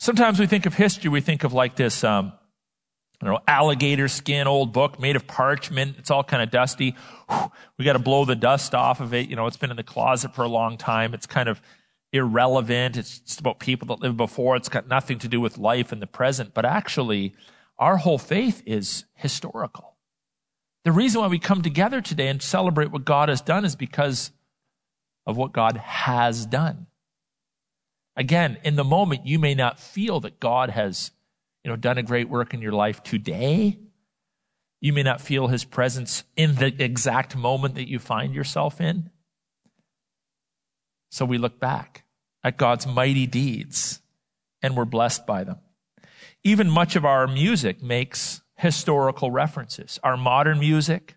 Sometimes 0.01 0.41
we 0.41 0.47
think 0.47 0.65
of 0.65 0.73
history, 0.73 1.11
we 1.11 1.21
think 1.21 1.45
of 1.45 1.53
like 1.53 1.77
this, 1.77 2.03
um, 2.03 2.33
I 3.23 3.25
don't 3.25 3.35
know, 3.35 3.41
alligator 3.47 4.09
skin 4.09 4.49
old 4.49 4.73
book 4.73 4.99
made 4.99 5.15
of 5.15 5.29
parchment. 5.29 5.95
It's 5.99 6.11
all 6.11 6.25
kind 6.25 6.43
of 6.43 6.51
dusty. 6.51 6.97
We 7.79 7.85
got 7.85 7.93
to 7.93 8.01
blow 8.01 8.25
the 8.25 8.35
dust 8.35 8.75
off 8.75 9.01
of 9.01 9.15
it. 9.15 9.29
You 9.29 9.37
know, 9.37 9.47
it's 9.47 9.57
been 9.57 9.71
in 9.71 9.77
the 9.77 9.85
closet 9.85 10.35
for 10.35 10.43
a 10.43 10.49
long 10.49 10.77
time. 10.77 11.15
It's 11.15 11.27
kind 11.27 11.49
of 11.49 11.63
irrelevant. 12.13 12.97
It's 12.97 13.21
just 13.21 13.39
about 13.39 13.61
people 13.61 13.87
that 13.87 14.01
lived 14.01 14.17
before. 14.17 14.57
It's 14.57 14.69
got 14.69 14.89
nothing 14.89 15.21
to 15.21 15.29
do 15.29 15.41
with 15.41 15.57
life 15.57 15.93
in 15.93 16.01
the 16.01 16.07
present. 16.09 16.53
But 16.53 16.65
actually, 16.65 17.35
our 17.79 17.97
whole 17.97 18.19
faith 18.19 18.61
is 18.67 19.05
historical. 19.15 19.95
The 20.85 20.91
reason 20.91 21.21
why 21.21 21.29
we 21.29 21.39
come 21.39 21.63
together 21.63 22.01
today 22.01 22.27
and 22.27 22.43
celebrate 22.43 22.91
what 22.91 23.05
God 23.05 23.29
has 23.29 23.41
done 23.41 23.65
is 23.65 23.77
because 23.77 24.33
of 25.27 25.37
what 25.37 25.53
God 25.53 25.77
has 25.77 26.45
done. 26.45 26.89
Again, 28.17 28.59
in 28.65 28.75
the 28.75 28.83
moment, 28.83 29.29
you 29.29 29.39
may 29.39 29.55
not 29.55 29.79
feel 29.79 30.19
that 30.21 30.41
God 30.41 30.71
has, 30.71 31.13
you 31.65 31.71
know, 31.71 31.77
done 31.77 31.99
a 31.99 32.03
great 32.03 32.29
work 32.29 32.55
in 32.55 32.63
your 32.63 32.73
life 32.73 33.03
today. 33.03 33.79
You 34.81 34.93
may 34.93 35.03
not 35.03 35.21
feel 35.21 35.47
his 35.47 35.65
presence 35.65 36.25
in 36.37 36.57
the 36.57 36.75
exact 36.83 37.37
moment 37.37 37.77
that 37.77 37.89
you 37.89 37.99
find 37.99 38.35
yourself 38.35 38.81
in. 38.81 39.11
So 41.11 41.25
we 41.25 41.39
look 41.39 41.61
back 41.61 42.05
at 42.43 42.57
God's 42.57 42.87
mighty 42.87 43.27
deeds 43.27 44.01
and 44.61 44.77
we're 44.77 44.85
blessed 44.85 45.27
by 45.27 45.45
them. 45.45 45.59
Even 46.43 46.69
much 46.69 46.97
of 46.97 47.05
our 47.05 47.29
music 47.29 47.83
makes 47.83 48.41
historical 48.57 49.31
references. 49.31 50.01
Our 50.03 50.17
modern 50.17 50.59
music, 50.59 51.17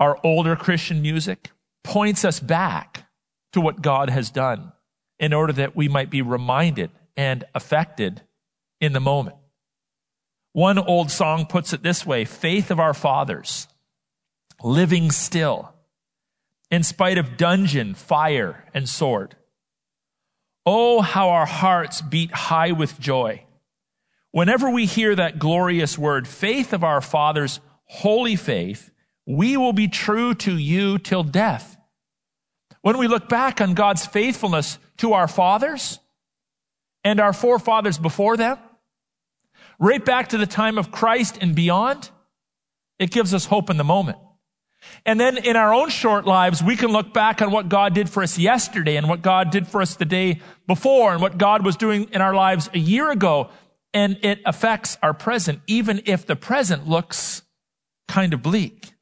our 0.00 0.18
older 0.24 0.56
Christian 0.56 1.02
music 1.02 1.50
points 1.84 2.24
us 2.24 2.40
back 2.40 3.06
to 3.52 3.60
what 3.60 3.82
God 3.82 4.10
has 4.10 4.30
done 4.30 4.72
in 5.20 5.32
order 5.32 5.52
that 5.52 5.76
we 5.76 5.88
might 5.88 6.10
be 6.10 6.22
reminded 6.22 6.90
and 7.16 7.44
affected 7.54 8.22
in 8.84 8.92
the 8.92 9.00
moment. 9.00 9.36
One 10.52 10.78
old 10.78 11.10
song 11.10 11.46
puts 11.46 11.72
it 11.72 11.82
this 11.82 12.06
way 12.06 12.24
faith 12.24 12.70
of 12.70 12.78
our 12.78 12.94
fathers, 12.94 13.66
living 14.62 15.10
still, 15.10 15.74
in 16.70 16.82
spite 16.82 17.18
of 17.18 17.36
dungeon, 17.36 17.94
fire, 17.94 18.64
and 18.72 18.88
sword. 18.88 19.36
Oh, 20.66 21.00
how 21.02 21.30
our 21.30 21.46
hearts 21.46 22.00
beat 22.00 22.30
high 22.30 22.72
with 22.72 22.98
joy. 22.98 23.44
Whenever 24.30 24.70
we 24.70 24.86
hear 24.86 25.14
that 25.14 25.38
glorious 25.38 25.98
word, 25.98 26.26
faith 26.26 26.72
of 26.72 26.82
our 26.82 27.00
fathers, 27.00 27.60
holy 27.84 28.36
faith, 28.36 28.90
we 29.26 29.56
will 29.56 29.72
be 29.72 29.88
true 29.88 30.34
to 30.34 30.56
you 30.56 30.98
till 30.98 31.22
death. 31.22 31.76
When 32.82 32.98
we 32.98 33.08
look 33.08 33.28
back 33.28 33.60
on 33.60 33.74
God's 33.74 34.06
faithfulness 34.06 34.78
to 34.98 35.12
our 35.14 35.28
fathers 35.28 35.98
and 37.02 37.20
our 37.20 37.32
forefathers 37.32 37.98
before 37.98 38.36
them, 38.36 38.58
right 39.78 40.04
back 40.04 40.28
to 40.30 40.38
the 40.38 40.46
time 40.46 40.78
of 40.78 40.90
Christ 40.90 41.38
and 41.40 41.54
beyond, 41.54 42.10
it 42.98 43.10
gives 43.10 43.34
us 43.34 43.46
hope 43.46 43.70
in 43.70 43.76
the 43.76 43.84
moment. 43.84 44.18
And 45.06 45.18
then 45.18 45.38
in 45.38 45.56
our 45.56 45.72
own 45.72 45.88
short 45.88 46.26
lives, 46.26 46.62
we 46.62 46.76
can 46.76 46.90
look 46.90 47.12
back 47.12 47.42
on 47.42 47.50
what 47.50 47.68
God 47.68 47.94
did 47.94 48.08
for 48.08 48.22
us 48.22 48.38
yesterday 48.38 48.96
and 48.96 49.08
what 49.08 49.22
God 49.22 49.50
did 49.50 49.66
for 49.66 49.80
us 49.80 49.96
the 49.96 50.04
day 50.04 50.40
before 50.66 51.12
and 51.12 51.22
what 51.22 51.38
God 51.38 51.64
was 51.64 51.76
doing 51.76 52.08
in 52.12 52.20
our 52.20 52.34
lives 52.34 52.68
a 52.74 52.78
year 52.78 53.10
ago. 53.10 53.50
And 53.92 54.18
it 54.22 54.40
affects 54.44 54.98
our 55.02 55.14
present, 55.14 55.60
even 55.66 56.02
if 56.06 56.26
the 56.26 56.36
present 56.36 56.88
looks 56.88 57.42
kind 58.08 58.34
of 58.34 58.42
bleak. 58.42 58.92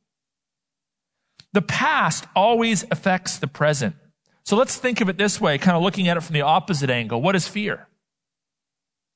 The 1.53 1.63
past 1.63 2.27
always 2.35 2.85
affects 2.91 3.39
the 3.39 3.47
present. 3.47 3.97
So 4.45 4.57
let's 4.57 4.77
think 4.77 5.01
of 5.01 5.09
it 5.09 5.19
this 5.19 5.41
way, 5.41 5.59
kind 5.59 5.77
of 5.77 5.83
looking 5.83 6.09
at 6.09 6.17
it 6.17 6.23
from 6.23 6.35
the 6.35 6.43
opposite 6.43 6.91
angle. 6.91 7.21
What 7.23 7.37
is 7.37 7.47
fear? 7.47 7.89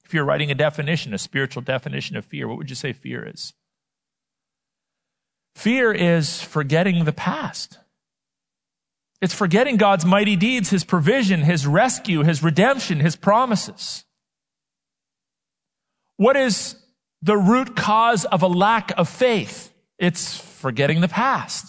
If 0.07 0.15
you're 0.15 0.25
writing 0.25 0.53
a 0.53 0.55
definition, 0.55 1.13
a 1.15 1.19
spiritual 1.19 1.63
definition 1.63 2.17
of 2.17 2.25
fear, 2.25 2.47
what 2.47 2.59
would 2.59 2.71
you 2.71 2.77
say 2.77 2.93
fear 2.93 3.29
is? 3.29 3.55
Fear 5.57 5.93
is 5.93 6.41
forgetting 6.41 7.05
the 7.05 7.13
past. 7.13 7.79
It's 9.21 9.35
forgetting 9.35 9.79
God's 9.79 10.05
mighty 10.05 10.37
deeds, 10.37 10.71
His 10.71 10.85
provision, 10.85 11.43
His 11.43 11.67
rescue, 11.67 12.23
His 12.23 12.41
redemption, 12.41 13.01
His 13.01 13.17
promises. 13.17 14.05
What 16.19 16.37
is 16.37 16.77
the 17.21 17.37
root 17.37 17.75
cause 17.75 18.25
of 18.27 18.43
a 18.43 18.49
lack 18.49 18.97
of 18.97 19.09
faith? 19.09 19.73
It's 19.99 20.39
forgetting 20.39 21.01
the 21.01 21.09
past. 21.09 21.67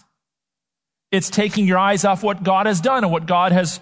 It's 1.11 1.31
taking 1.31 1.65
your 1.65 1.79
eyes 1.79 2.05
off 2.05 2.21
what 2.21 2.43
God 2.43 2.67
has 2.67 2.81
done 2.81 3.03
and 3.03 3.11
what 3.11 3.25
God 3.25 3.51
has 3.51 3.79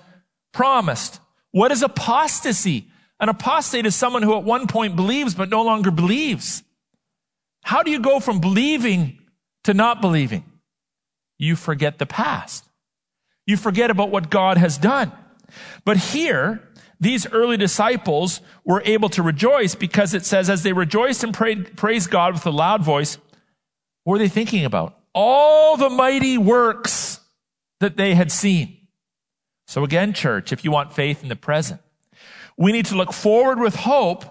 promised. 0.54 1.20
What 1.52 1.74
is 1.74 1.84
apostasy? 1.84 2.90
An 3.20 3.30
apostate 3.30 3.86
is 3.86 3.96
someone 3.96 4.24
who 4.24 4.36
at 4.36 4.44
one 4.44 4.68
point 4.68 4.96
believes 4.96 5.36
but 5.36 5.50
no 5.50 5.64
longer 5.64 5.92
believes. 5.92 6.64
How 7.64 7.84
do 7.84 7.92
you 7.92 8.00
go 8.00 8.20
from 8.20 8.40
believing 8.40 9.20
to 9.66 9.74
not 9.74 10.00
believing. 10.00 10.44
You 11.38 11.56
forget 11.56 11.98
the 11.98 12.06
past. 12.06 12.64
You 13.46 13.58
forget 13.58 13.92
about 13.92 14.10
what 14.10 14.30
God 14.30 14.58
has 14.58 14.78
done. 14.78 15.12
But 15.84 15.98
here, 15.98 16.62
these 17.00 17.28
early 17.32 17.58
disciples 17.58 18.42
were 18.64 18.82
able 18.86 19.10
to 19.10 19.24
rejoice 19.24 19.76
because 19.76 20.14
it 20.14 20.24
says, 20.24 20.50
as 20.50 20.64
they 20.64 20.72
rejoiced 20.72 21.24
and 21.24 21.34
prayed, 21.34 21.76
praised 21.76 22.10
God 22.10 22.34
with 22.34 22.46
a 22.46 22.52
loud 22.52 22.84
voice, 22.84 23.18
what 24.04 24.14
were 24.14 24.20
they 24.20 24.30
thinking 24.30 24.66
about? 24.66 24.98
All 25.14 25.78
the 25.78 25.90
mighty 25.90 26.38
works 26.38 27.20
that 27.80 27.98
they 27.98 28.16
had 28.16 28.32
seen. 28.32 28.78
So 29.68 29.84
again, 29.84 30.14
church, 30.14 30.52
if 30.54 30.64
you 30.64 30.72
want 30.72 30.94
faith 30.94 31.24
in 31.24 31.30
the 31.30 31.36
present, 31.36 31.82
we 32.58 32.72
need 32.72 32.86
to 32.88 32.96
look 32.96 33.14
forward 33.14 33.60
with 33.60 33.76
hope 33.76 34.26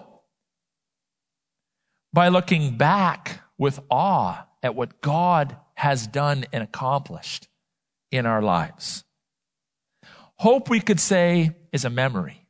by 2.13 2.29
looking 2.29 2.77
back 2.77 3.41
with 3.57 3.79
awe 3.89 4.47
at 4.63 4.75
what 4.75 5.01
God 5.01 5.57
has 5.75 6.07
done 6.07 6.45
and 6.51 6.63
accomplished 6.63 7.47
in 8.11 8.25
our 8.25 8.41
lives. 8.41 9.03
Hope, 10.37 10.69
we 10.69 10.79
could 10.79 10.99
say, 10.99 11.55
is 11.71 11.85
a 11.85 11.89
memory 11.89 12.47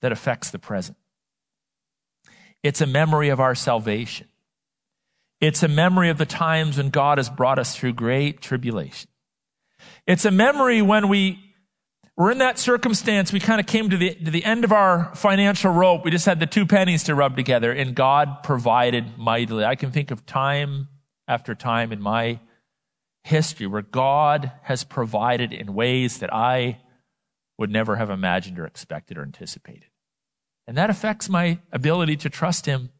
that 0.00 0.12
affects 0.12 0.50
the 0.50 0.58
present. 0.58 0.96
It's 2.62 2.80
a 2.80 2.86
memory 2.86 3.28
of 3.28 3.40
our 3.40 3.54
salvation. 3.54 4.28
It's 5.40 5.62
a 5.62 5.68
memory 5.68 6.10
of 6.10 6.18
the 6.18 6.26
times 6.26 6.78
when 6.78 6.90
God 6.90 7.18
has 7.18 7.28
brought 7.28 7.58
us 7.58 7.76
through 7.76 7.92
great 7.92 8.40
tribulation. 8.40 9.08
It's 10.06 10.24
a 10.24 10.30
memory 10.30 10.82
when 10.82 11.08
we 11.08 11.47
were 12.18 12.32
in 12.32 12.38
that 12.38 12.58
circumstance, 12.58 13.32
we 13.32 13.38
kind 13.38 13.60
of 13.60 13.66
came 13.66 13.88
to 13.90 13.96
the, 13.96 14.12
to 14.12 14.30
the 14.32 14.44
end 14.44 14.64
of 14.64 14.72
our 14.72 15.14
financial 15.14 15.70
rope. 15.72 16.04
We 16.04 16.10
just 16.10 16.26
had 16.26 16.40
the 16.40 16.46
two 16.46 16.66
pennies 16.66 17.04
to 17.04 17.14
rub 17.14 17.36
together 17.36 17.70
and 17.70 17.94
God 17.94 18.42
provided 18.42 19.16
mightily. 19.16 19.64
I 19.64 19.76
can 19.76 19.92
think 19.92 20.10
of 20.10 20.26
time 20.26 20.88
after 21.28 21.54
time 21.54 21.92
in 21.92 22.02
my 22.02 22.40
history 23.22 23.68
where 23.68 23.82
God 23.82 24.50
has 24.62 24.82
provided 24.82 25.52
in 25.52 25.74
ways 25.74 26.18
that 26.18 26.34
I 26.34 26.80
would 27.56 27.70
never 27.70 27.94
have 27.94 28.10
imagined 28.10 28.58
or 28.58 28.66
expected 28.66 29.16
or 29.16 29.22
anticipated. 29.22 29.86
And 30.66 30.76
that 30.76 30.90
affects 30.90 31.28
my 31.28 31.60
ability 31.70 32.16
to 32.16 32.30
trust 32.30 32.66
Him 32.66 32.90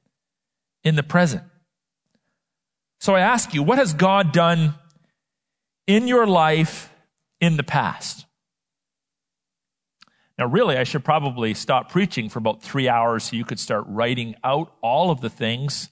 in 0.85 0.95
the 0.95 1.03
present. 1.03 1.43
So 3.01 3.17
I 3.17 3.21
ask 3.21 3.53
you, 3.53 3.65
what 3.65 3.79
has 3.79 3.95
God 3.95 4.33
done 4.33 4.75
in 5.89 6.07
your 6.07 6.27
life 6.27 6.93
in 7.41 7.57
the 7.57 7.63
past? 7.65 8.27
Now, 10.39 10.47
really, 10.47 10.77
I 10.77 10.85
should 10.85 11.05
probably 11.05 11.53
stop 11.53 11.91
preaching 11.91 12.29
for 12.29 12.39
about 12.39 12.63
three 12.63 12.89
hours 12.89 13.25
so 13.25 13.37
you 13.37 13.45
could 13.45 13.59
start 13.59 13.85
writing 13.89 14.37
out 14.45 14.73
all 14.81 15.11
of 15.11 15.21
the 15.21 15.31
things 15.31 15.89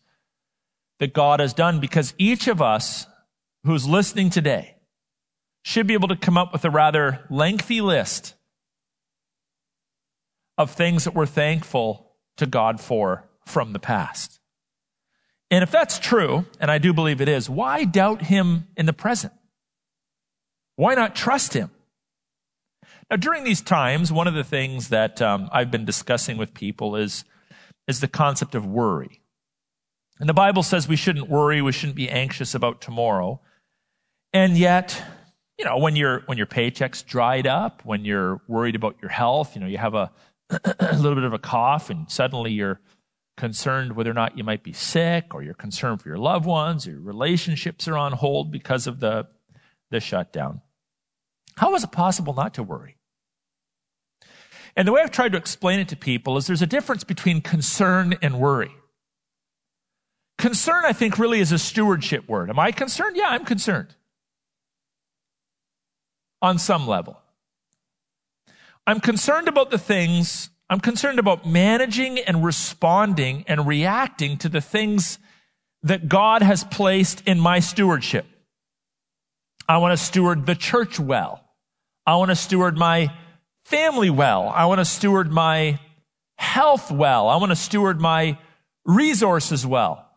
that 1.00 1.12
God 1.12 1.40
has 1.40 1.52
done 1.52 1.80
because 1.80 2.14
each 2.16 2.46
of 2.46 2.62
us 2.62 3.06
who's 3.64 3.88
listening 3.88 4.30
today 4.30 4.76
should 5.62 5.88
be 5.88 5.94
able 5.94 6.08
to 6.08 6.16
come 6.16 6.38
up 6.38 6.52
with 6.52 6.64
a 6.64 6.70
rather 6.70 7.24
lengthy 7.28 7.80
list 7.80 8.34
of 10.56 10.70
things 10.70 11.04
that 11.04 11.14
we're 11.14 11.26
thankful 11.26 12.12
to 12.36 12.46
God 12.46 12.80
for 12.80 13.28
from 13.44 13.72
the 13.72 13.80
past. 13.80 14.40
And 15.50 15.62
if 15.62 15.70
that's 15.72 15.98
true, 15.98 16.46
and 16.60 16.70
I 16.70 16.78
do 16.78 16.92
believe 16.92 17.20
it 17.20 17.28
is, 17.28 17.50
why 17.50 17.84
doubt 17.84 18.22
Him 18.22 18.68
in 18.76 18.86
the 18.86 18.92
present? 18.92 19.32
Why 20.76 20.94
not 20.94 21.16
trust 21.16 21.52
Him? 21.52 21.70
Now, 23.10 23.16
during 23.16 23.44
these 23.44 23.62
times, 23.62 24.10
one 24.10 24.26
of 24.26 24.34
the 24.34 24.44
things 24.44 24.88
that 24.88 25.22
um, 25.22 25.48
I've 25.52 25.70
been 25.70 25.84
discussing 25.84 26.38
with 26.38 26.54
people 26.54 26.96
is, 26.96 27.24
is 27.86 28.00
the 28.00 28.08
concept 28.08 28.54
of 28.54 28.66
worry. 28.66 29.20
And 30.18 30.28
the 30.28 30.34
Bible 30.34 30.62
says 30.62 30.88
we 30.88 30.96
shouldn't 30.96 31.28
worry, 31.28 31.62
we 31.62 31.72
shouldn't 31.72 31.96
be 31.96 32.08
anxious 32.08 32.54
about 32.54 32.80
tomorrow. 32.80 33.40
And 34.32 34.56
yet, 34.56 35.00
you 35.58 35.64
know, 35.64 35.78
when 35.78 35.94
your 35.94 36.22
when 36.26 36.36
your 36.36 36.46
paycheck's 36.46 37.02
dried 37.02 37.46
up, 37.46 37.82
when 37.84 38.04
you're 38.04 38.40
worried 38.48 38.74
about 38.74 38.96
your 39.00 39.10
health, 39.10 39.54
you 39.54 39.60
know, 39.60 39.66
you 39.66 39.78
have 39.78 39.94
a, 39.94 40.10
a 40.50 40.96
little 40.96 41.14
bit 41.14 41.24
of 41.24 41.32
a 41.32 41.38
cough 41.38 41.90
and 41.90 42.10
suddenly 42.10 42.52
you're 42.52 42.80
concerned 43.36 43.94
whether 43.94 44.10
or 44.10 44.14
not 44.14 44.36
you 44.36 44.44
might 44.44 44.62
be 44.62 44.72
sick 44.72 45.34
or 45.34 45.42
you're 45.42 45.54
concerned 45.54 46.00
for 46.00 46.08
your 46.08 46.18
loved 46.18 46.46
ones, 46.46 46.86
or 46.86 46.92
your 46.92 47.00
relationships 47.00 47.86
are 47.86 47.96
on 47.96 48.12
hold 48.12 48.50
because 48.50 48.86
of 48.86 49.00
the 49.00 49.26
the 49.90 50.00
shutdown. 50.00 50.60
How 51.56 51.74
is 51.74 51.84
it 51.84 51.92
possible 51.92 52.34
not 52.34 52.54
to 52.54 52.62
worry? 52.62 52.95
And 54.76 54.86
the 54.86 54.92
way 54.92 55.00
I've 55.00 55.10
tried 55.10 55.32
to 55.32 55.38
explain 55.38 55.80
it 55.80 55.88
to 55.88 55.96
people 55.96 56.36
is 56.36 56.46
there's 56.46 56.62
a 56.62 56.66
difference 56.66 57.02
between 57.02 57.40
concern 57.40 58.14
and 58.20 58.38
worry. 58.38 58.70
Concern, 60.36 60.84
I 60.84 60.92
think, 60.92 61.18
really 61.18 61.40
is 61.40 61.50
a 61.50 61.58
stewardship 61.58 62.28
word. 62.28 62.50
Am 62.50 62.58
I 62.58 62.72
concerned? 62.72 63.16
Yeah, 63.16 63.28
I'm 63.28 63.46
concerned. 63.46 63.94
On 66.42 66.58
some 66.58 66.86
level. 66.86 67.18
I'm 68.86 69.00
concerned 69.00 69.48
about 69.48 69.70
the 69.70 69.78
things, 69.78 70.50
I'm 70.68 70.80
concerned 70.80 71.18
about 71.18 71.46
managing 71.46 72.18
and 72.18 72.44
responding 72.44 73.44
and 73.48 73.66
reacting 73.66 74.36
to 74.38 74.48
the 74.48 74.60
things 74.60 75.18
that 75.82 76.08
God 76.08 76.42
has 76.42 76.64
placed 76.64 77.26
in 77.26 77.40
my 77.40 77.60
stewardship. 77.60 78.26
I 79.68 79.78
want 79.78 79.98
to 79.98 80.04
steward 80.04 80.46
the 80.46 80.54
church 80.54 81.00
well. 81.00 81.42
I 82.06 82.16
want 82.16 82.30
to 82.30 82.36
steward 82.36 82.76
my 82.76 83.10
family 83.66 84.10
well. 84.10 84.48
I 84.48 84.66
want 84.66 84.78
to 84.78 84.84
steward 84.84 85.30
my 85.30 85.80
health 86.38 86.90
well. 86.90 87.28
I 87.28 87.36
want 87.36 87.50
to 87.50 87.56
steward 87.56 88.00
my 88.00 88.38
resources 88.84 89.66
well. 89.66 90.08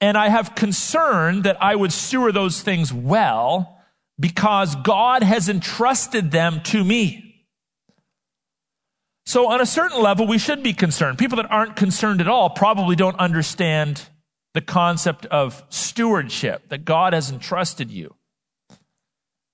And 0.00 0.16
I 0.16 0.28
have 0.28 0.54
concern 0.54 1.42
that 1.42 1.60
I 1.60 1.74
would 1.74 1.92
steward 1.92 2.34
those 2.34 2.62
things 2.62 2.92
well 2.92 3.80
because 4.20 4.76
God 4.76 5.24
has 5.24 5.48
entrusted 5.48 6.30
them 6.30 6.60
to 6.64 6.84
me. 6.84 7.44
So 9.26 9.48
on 9.48 9.60
a 9.60 9.66
certain 9.66 10.00
level, 10.00 10.28
we 10.28 10.38
should 10.38 10.62
be 10.62 10.72
concerned. 10.72 11.18
People 11.18 11.36
that 11.38 11.50
aren't 11.50 11.74
concerned 11.74 12.20
at 12.20 12.28
all 12.28 12.48
probably 12.48 12.94
don't 12.94 13.18
understand 13.18 14.08
the 14.54 14.60
concept 14.60 15.26
of 15.26 15.64
stewardship 15.68 16.68
that 16.68 16.84
God 16.84 17.12
has 17.12 17.30
entrusted 17.30 17.90
you 17.90 18.14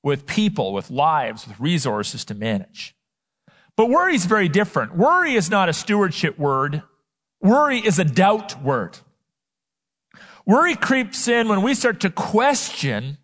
with 0.02 0.26
people, 0.26 0.74
with 0.74 0.90
lives, 0.90 1.48
with 1.48 1.58
resources 1.58 2.26
to 2.26 2.34
manage. 2.34 2.94
But 3.76 3.88
worry 3.88 4.14
is 4.14 4.26
very 4.26 4.48
different. 4.48 4.96
Worry 4.96 5.34
is 5.34 5.50
not 5.50 5.68
a 5.68 5.72
stewardship 5.72 6.38
word. 6.38 6.82
Worry 7.40 7.78
is 7.78 7.98
a 7.98 8.04
doubt 8.04 8.62
word. 8.62 8.98
Worry 10.46 10.76
creeps 10.76 11.26
in 11.26 11.48
when 11.48 11.62
we 11.62 11.74
start 11.74 12.00
to 12.00 12.10
question 12.10 13.18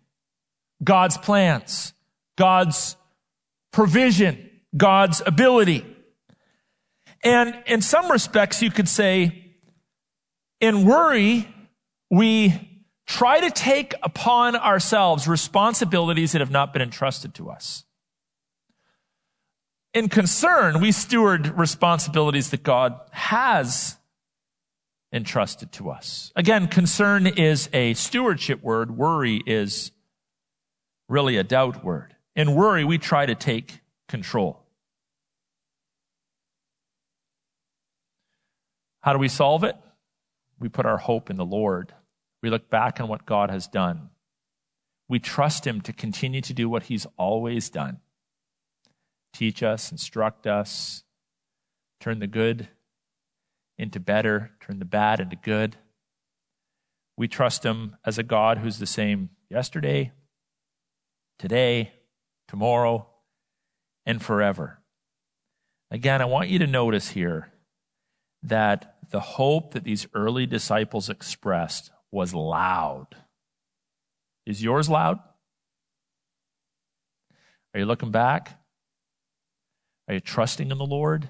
God's 0.83 1.17
plans, 1.17 1.93
God's 2.37 2.95
provision, 3.71 4.49
God's 4.75 5.21
ability. 5.25 5.85
And 7.23 7.55
in 7.67 7.81
some 7.81 8.11
respects, 8.11 8.61
you 8.61 8.71
could 8.71 8.89
say, 8.89 9.53
in 10.59 10.85
worry, 10.85 11.47
we 12.09 12.83
try 13.05 13.39
to 13.41 13.51
take 13.51 13.93
upon 14.03 14.55
ourselves 14.55 15.27
responsibilities 15.27 16.31
that 16.31 16.39
have 16.39 16.51
not 16.51 16.73
been 16.73 16.81
entrusted 16.81 17.33
to 17.35 17.49
us. 17.49 17.85
In 19.93 20.07
concern, 20.07 20.79
we 20.79 20.91
steward 20.93 21.57
responsibilities 21.57 22.51
that 22.51 22.63
God 22.63 22.99
has 23.11 23.97
entrusted 25.11 25.73
to 25.73 25.89
us. 25.89 26.31
Again, 26.35 26.67
concern 26.67 27.27
is 27.27 27.69
a 27.73 27.93
stewardship 27.95 28.63
word. 28.63 28.95
Worry 28.95 29.43
is 29.45 29.91
really 31.09 31.35
a 31.35 31.43
doubt 31.43 31.83
word. 31.83 32.15
In 32.35 32.55
worry, 32.55 32.85
we 32.85 32.97
try 32.97 33.25
to 33.25 33.35
take 33.35 33.81
control. 34.07 34.63
How 39.01 39.11
do 39.11 39.19
we 39.19 39.27
solve 39.27 39.65
it? 39.65 39.75
We 40.57 40.69
put 40.69 40.85
our 40.85 40.97
hope 40.97 41.29
in 41.29 41.35
the 41.35 41.43
Lord. 41.43 41.93
We 42.41 42.49
look 42.49 42.69
back 42.69 43.01
on 43.01 43.09
what 43.09 43.25
God 43.25 43.49
has 43.49 43.67
done. 43.67 44.09
We 45.09 45.19
trust 45.19 45.67
Him 45.67 45.81
to 45.81 45.91
continue 45.91 46.39
to 46.41 46.53
do 46.53 46.69
what 46.69 46.83
He's 46.83 47.05
always 47.17 47.69
done 47.69 47.99
teach 49.33 49.63
us, 49.63 49.91
instruct 49.91 50.47
us, 50.47 51.03
turn 51.99 52.19
the 52.19 52.27
good 52.27 52.67
into 53.77 53.99
better, 53.99 54.51
turn 54.59 54.79
the 54.79 54.85
bad 54.85 55.19
into 55.19 55.35
good. 55.35 55.77
We 57.17 57.27
trust 57.27 57.65
Him 57.65 57.95
as 58.05 58.17
a 58.17 58.23
God 58.23 58.59
who's 58.59 58.79
the 58.79 58.85
same 58.85 59.29
yesterday, 59.49 60.11
today, 61.39 61.93
tomorrow, 62.47 63.07
and 64.05 64.21
forever. 64.21 64.79
Again, 65.89 66.21
I 66.21 66.25
want 66.25 66.49
you 66.49 66.59
to 66.59 66.67
notice 66.67 67.09
here 67.09 67.51
that 68.43 68.95
the 69.09 69.19
hope 69.19 69.73
that 69.73 69.83
these 69.83 70.07
early 70.13 70.45
disciples 70.45 71.09
expressed 71.09 71.91
was 72.11 72.33
loud. 72.33 73.07
Is 74.45 74.63
yours 74.63 74.89
loud? 74.89 75.19
Are 77.73 77.79
you 77.79 77.85
looking 77.85 78.11
back? 78.11 78.60
Are 80.11 80.15
you 80.15 80.19
trusting 80.19 80.69
in 80.69 80.77
the 80.77 80.85
Lord? 80.85 81.29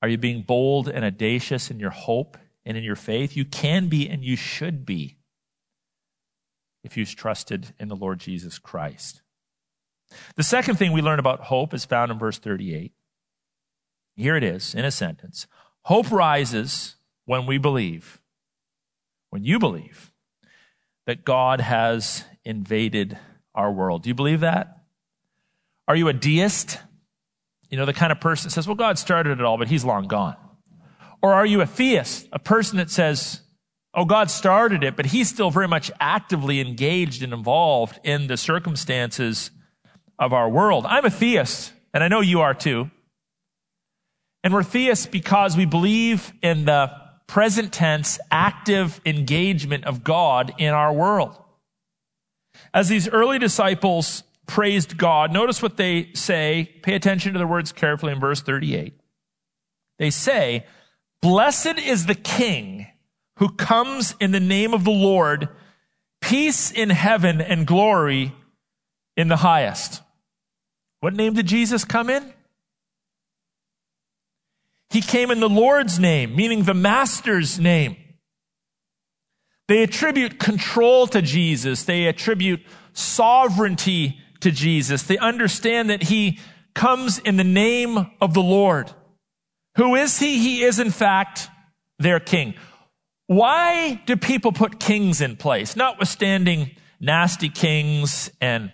Are 0.00 0.08
you 0.08 0.16
being 0.16 0.40
bold 0.40 0.88
and 0.88 1.04
audacious 1.04 1.70
in 1.70 1.78
your 1.78 1.90
hope 1.90 2.38
and 2.64 2.74
in 2.74 2.82
your 2.82 2.96
faith? 2.96 3.36
You 3.36 3.44
can 3.44 3.90
be 3.90 4.08
and 4.08 4.24
you 4.24 4.34
should 4.34 4.86
be 4.86 5.18
if 6.82 6.96
you've 6.96 7.14
trusted 7.14 7.74
in 7.78 7.88
the 7.88 7.96
Lord 7.96 8.18
Jesus 8.18 8.58
Christ. 8.58 9.20
The 10.36 10.42
second 10.42 10.76
thing 10.76 10.92
we 10.92 11.02
learn 11.02 11.18
about 11.18 11.40
hope 11.40 11.74
is 11.74 11.84
found 11.84 12.10
in 12.10 12.18
verse 12.18 12.38
38. 12.38 12.94
Here 14.14 14.34
it 14.34 14.42
is 14.42 14.74
in 14.74 14.86
a 14.86 14.90
sentence 14.90 15.46
Hope 15.82 16.10
rises 16.10 16.96
when 17.26 17.44
we 17.44 17.58
believe, 17.58 18.22
when 19.28 19.44
you 19.44 19.58
believe, 19.58 20.12
that 21.06 21.26
God 21.26 21.60
has 21.60 22.24
invaded 22.42 23.18
our 23.54 23.70
world. 23.70 24.04
Do 24.04 24.08
you 24.08 24.14
believe 24.14 24.40
that? 24.40 24.75
Are 25.88 25.96
you 25.96 26.08
a 26.08 26.12
deist? 26.12 26.78
You 27.70 27.76
know, 27.76 27.86
the 27.86 27.92
kind 27.92 28.12
of 28.12 28.20
person 28.20 28.48
that 28.48 28.52
says, 28.52 28.66
well, 28.66 28.76
God 28.76 28.98
started 28.98 29.40
it 29.40 29.44
all, 29.44 29.58
but 29.58 29.68
he's 29.68 29.84
long 29.84 30.06
gone. 30.06 30.36
Or 31.22 31.34
are 31.34 31.46
you 31.46 31.60
a 31.60 31.66
theist? 31.66 32.28
A 32.32 32.38
person 32.38 32.78
that 32.78 32.90
says, 32.90 33.40
oh, 33.94 34.04
God 34.04 34.30
started 34.30 34.84
it, 34.84 34.94
but 34.96 35.06
he's 35.06 35.28
still 35.28 35.50
very 35.50 35.66
much 35.66 35.90
actively 35.98 36.60
engaged 36.60 37.22
and 37.22 37.32
involved 37.32 37.98
in 38.04 38.26
the 38.26 38.36
circumstances 38.36 39.50
of 40.18 40.32
our 40.32 40.48
world. 40.48 40.86
I'm 40.86 41.04
a 41.04 41.10
theist, 41.10 41.72
and 41.92 42.04
I 42.04 42.08
know 42.08 42.20
you 42.20 42.40
are 42.40 42.54
too. 42.54 42.90
And 44.44 44.54
we're 44.54 44.62
theists 44.62 45.06
because 45.06 45.56
we 45.56 45.64
believe 45.64 46.32
in 46.42 46.66
the 46.66 46.92
present 47.26 47.72
tense, 47.72 48.20
active 48.30 49.00
engagement 49.04 49.84
of 49.84 50.04
God 50.04 50.54
in 50.58 50.72
our 50.72 50.92
world. 50.92 51.36
As 52.72 52.88
these 52.88 53.08
early 53.08 53.38
disciples 53.38 54.22
praised 54.46 54.96
God. 54.96 55.32
Notice 55.32 55.62
what 55.62 55.76
they 55.76 56.10
say. 56.14 56.70
Pay 56.82 56.94
attention 56.94 57.32
to 57.32 57.38
the 57.38 57.46
words 57.46 57.72
carefully 57.72 58.12
in 58.12 58.20
verse 58.20 58.40
38. 58.40 58.94
They 59.98 60.10
say, 60.10 60.66
Blessed 61.22 61.78
is 61.78 62.06
the 62.06 62.14
King 62.14 62.86
who 63.38 63.50
comes 63.50 64.14
in 64.20 64.32
the 64.32 64.40
name 64.40 64.72
of 64.74 64.84
the 64.84 64.90
Lord, 64.90 65.48
peace 66.20 66.70
in 66.70 66.90
heaven 66.90 67.40
and 67.40 67.66
glory 67.66 68.32
in 69.16 69.28
the 69.28 69.36
highest. 69.36 70.02
What 71.00 71.14
name 71.14 71.34
did 71.34 71.46
Jesus 71.46 71.84
come 71.84 72.10
in? 72.10 72.32
He 74.90 75.00
came 75.00 75.30
in 75.30 75.40
the 75.40 75.48
Lord's 75.48 75.98
name, 75.98 76.34
meaning 76.34 76.62
the 76.62 76.74
Master's 76.74 77.58
name. 77.58 77.96
They 79.68 79.82
attribute 79.82 80.38
control 80.38 81.06
to 81.08 81.20
Jesus. 81.20 81.82
They 81.82 82.06
attribute 82.06 82.60
sovereignty 82.92 84.20
to 84.40 84.50
Jesus. 84.50 85.02
They 85.02 85.18
understand 85.18 85.90
that 85.90 86.04
he 86.04 86.38
comes 86.74 87.18
in 87.18 87.36
the 87.36 87.44
name 87.44 88.10
of 88.20 88.34
the 88.34 88.42
Lord. 88.42 88.92
Who 89.76 89.94
is 89.94 90.18
he? 90.18 90.38
He 90.38 90.62
is 90.62 90.78
in 90.78 90.90
fact 90.90 91.48
their 91.98 92.20
king. 92.20 92.54
Why 93.26 94.00
do 94.06 94.16
people 94.16 94.52
put 94.52 94.78
kings 94.78 95.20
in 95.20 95.36
place? 95.36 95.76
Notwithstanding 95.76 96.76
nasty 97.00 97.48
kings 97.48 98.30
and 98.40 98.72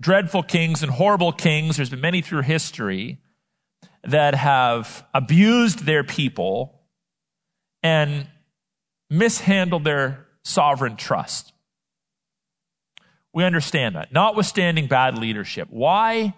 dreadful 0.00 0.42
kings 0.42 0.82
and 0.82 0.92
horrible 0.92 1.32
kings, 1.32 1.76
there's 1.76 1.90
been 1.90 2.00
many 2.00 2.20
through 2.20 2.42
history 2.42 3.18
that 4.04 4.34
have 4.34 5.04
abused 5.14 5.84
their 5.84 6.04
people 6.04 6.82
and 7.82 8.26
mishandled 9.10 9.84
their 9.84 10.26
sovereign 10.44 10.96
trust. 10.96 11.52
We 13.36 13.44
understand 13.44 13.96
that. 13.96 14.14
Notwithstanding 14.14 14.86
bad 14.86 15.18
leadership, 15.18 15.68
why 15.70 16.32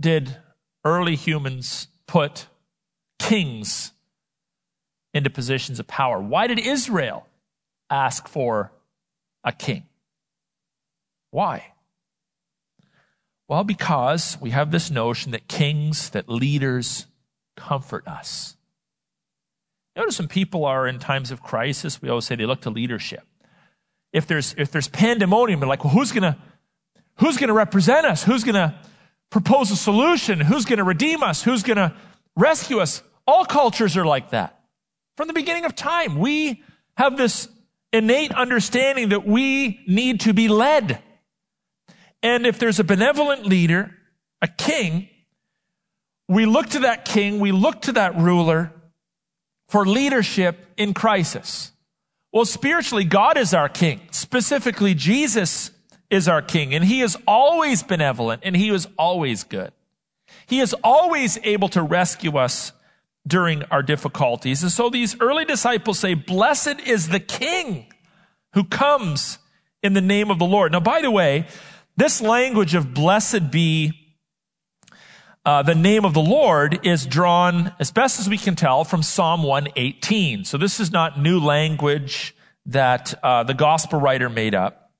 did 0.00 0.34
early 0.82 1.14
humans 1.14 1.88
put 2.06 2.46
kings 3.18 3.92
into 5.12 5.28
positions 5.28 5.78
of 5.78 5.86
power? 5.86 6.18
Why 6.18 6.46
did 6.46 6.58
Israel 6.58 7.26
ask 7.90 8.28
for 8.28 8.72
a 9.44 9.52
king? 9.52 9.82
Why? 11.32 11.66
Well, 13.46 13.62
because 13.62 14.38
we 14.40 14.50
have 14.50 14.70
this 14.70 14.90
notion 14.90 15.32
that 15.32 15.48
kings, 15.48 16.08
that 16.10 16.30
leaders 16.30 17.08
comfort 17.58 18.08
us. 18.08 18.56
Notice 19.94 20.18
when 20.18 20.28
people 20.28 20.64
are 20.64 20.88
in 20.88 20.98
times 20.98 21.30
of 21.30 21.42
crisis, 21.42 22.00
we 22.00 22.08
always 22.08 22.24
say 22.24 22.36
they 22.36 22.46
look 22.46 22.62
to 22.62 22.70
leadership 22.70 23.24
if 24.12 24.26
there's 24.26 24.54
if 24.58 24.70
there's 24.70 24.88
pandemonium, 24.88 25.60
they're 25.60 25.68
like, 25.68 25.84
well, 25.84 25.92
who's 25.92 26.12
gonna 26.12 26.38
who's 27.16 27.36
gonna 27.36 27.52
represent 27.52 28.06
us? 28.06 28.22
Who's 28.22 28.44
gonna 28.44 28.78
propose 29.30 29.70
a 29.70 29.76
solution? 29.76 30.40
Who's 30.40 30.64
gonna 30.64 30.84
redeem 30.84 31.22
us? 31.22 31.42
Who's 31.42 31.62
gonna 31.62 31.96
rescue 32.36 32.80
us? 32.80 33.02
All 33.26 33.44
cultures 33.44 33.96
are 33.96 34.04
like 34.04 34.30
that. 34.30 34.60
From 35.16 35.28
the 35.28 35.34
beginning 35.34 35.64
of 35.64 35.74
time, 35.74 36.18
we 36.18 36.62
have 36.96 37.16
this 37.16 37.48
innate 37.92 38.32
understanding 38.32 39.10
that 39.10 39.26
we 39.26 39.80
need 39.86 40.20
to 40.20 40.32
be 40.32 40.48
led. 40.48 41.02
And 42.22 42.46
if 42.46 42.58
there's 42.58 42.80
a 42.80 42.84
benevolent 42.84 43.46
leader, 43.46 43.94
a 44.42 44.48
king, 44.48 45.08
we 46.28 46.46
look 46.46 46.70
to 46.70 46.80
that 46.80 47.04
king, 47.04 47.40
we 47.40 47.52
look 47.52 47.82
to 47.82 47.92
that 47.92 48.16
ruler 48.16 48.72
for 49.68 49.86
leadership 49.86 50.66
in 50.76 50.94
crisis. 50.94 51.72
Well, 52.32 52.44
spiritually, 52.44 53.04
God 53.04 53.36
is 53.36 53.54
our 53.54 53.68
king. 53.68 54.00
Specifically, 54.12 54.94
Jesus 54.94 55.72
is 56.10 56.28
our 56.28 56.42
king, 56.42 56.74
and 56.74 56.84
he 56.84 57.00
is 57.00 57.16
always 57.26 57.82
benevolent 57.82 58.42
and 58.44 58.56
he 58.56 58.70
is 58.70 58.88
always 58.98 59.44
good. 59.44 59.72
He 60.46 60.60
is 60.60 60.74
always 60.82 61.38
able 61.44 61.68
to 61.70 61.82
rescue 61.82 62.36
us 62.36 62.72
during 63.26 63.62
our 63.64 63.82
difficulties. 63.82 64.62
And 64.62 64.72
so 64.72 64.90
these 64.90 65.20
early 65.20 65.44
disciples 65.44 65.98
say, 65.98 66.14
Blessed 66.14 66.80
is 66.86 67.08
the 67.08 67.20
king 67.20 67.86
who 68.54 68.64
comes 68.64 69.38
in 69.82 69.92
the 69.92 70.00
name 70.00 70.30
of 70.30 70.38
the 70.38 70.44
Lord. 70.44 70.72
Now, 70.72 70.80
by 70.80 71.02
the 71.02 71.10
way, 71.10 71.46
this 71.96 72.20
language 72.20 72.74
of 72.74 72.94
blessed 72.94 73.50
be 73.50 73.99
uh, 75.44 75.62
the 75.62 75.74
name 75.74 76.04
of 76.04 76.12
the 76.12 76.20
Lord 76.20 76.86
is 76.86 77.06
drawn, 77.06 77.72
as 77.80 77.90
best 77.90 78.20
as 78.20 78.28
we 78.28 78.36
can 78.36 78.56
tell, 78.56 78.84
from 78.84 79.02
Psalm 79.02 79.42
118. 79.42 80.44
So 80.44 80.58
this 80.58 80.80
is 80.80 80.92
not 80.92 81.18
new 81.18 81.40
language 81.40 82.34
that 82.66 83.14
uh, 83.22 83.42
the 83.44 83.54
gospel 83.54 84.00
writer 84.00 84.28
made 84.28 84.54
up. 84.54 84.92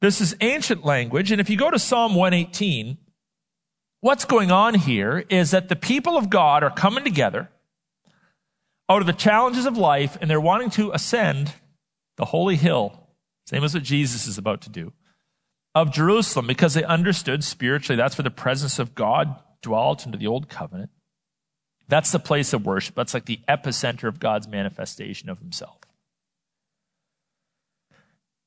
This 0.00 0.20
is 0.20 0.34
ancient 0.40 0.84
language. 0.84 1.30
And 1.30 1.40
if 1.40 1.50
you 1.50 1.58
go 1.58 1.70
to 1.70 1.78
Psalm 1.78 2.14
118, 2.14 2.96
what's 4.00 4.24
going 4.24 4.50
on 4.50 4.74
here 4.74 5.24
is 5.28 5.50
that 5.50 5.68
the 5.68 5.76
people 5.76 6.16
of 6.16 6.30
God 6.30 6.62
are 6.62 6.70
coming 6.70 7.04
together 7.04 7.50
out 8.88 9.02
of 9.02 9.06
the 9.06 9.12
challenges 9.12 9.66
of 9.66 9.76
life 9.76 10.16
and 10.20 10.30
they're 10.30 10.40
wanting 10.40 10.70
to 10.70 10.92
ascend 10.92 11.52
the 12.16 12.24
holy 12.24 12.56
hill, 12.56 13.08
same 13.46 13.62
as 13.62 13.74
what 13.74 13.82
Jesus 13.82 14.26
is 14.26 14.38
about 14.38 14.62
to 14.62 14.70
do, 14.70 14.94
of 15.74 15.92
Jerusalem 15.92 16.46
because 16.46 16.72
they 16.72 16.84
understood 16.84 17.44
spiritually 17.44 17.96
that's 17.96 18.16
where 18.16 18.22
the 18.22 18.30
presence 18.30 18.78
of 18.78 18.94
God 18.94 19.38
dwelt 19.62 20.06
under 20.06 20.18
the 20.18 20.26
old 20.26 20.48
covenant. 20.48 20.90
That's 21.88 22.12
the 22.12 22.18
place 22.18 22.52
of 22.52 22.66
worship. 22.66 22.94
That's 22.94 23.14
like 23.14 23.26
the 23.26 23.40
epicenter 23.48 24.08
of 24.08 24.18
God's 24.18 24.48
manifestation 24.48 25.28
of 25.28 25.38
himself. 25.38 25.78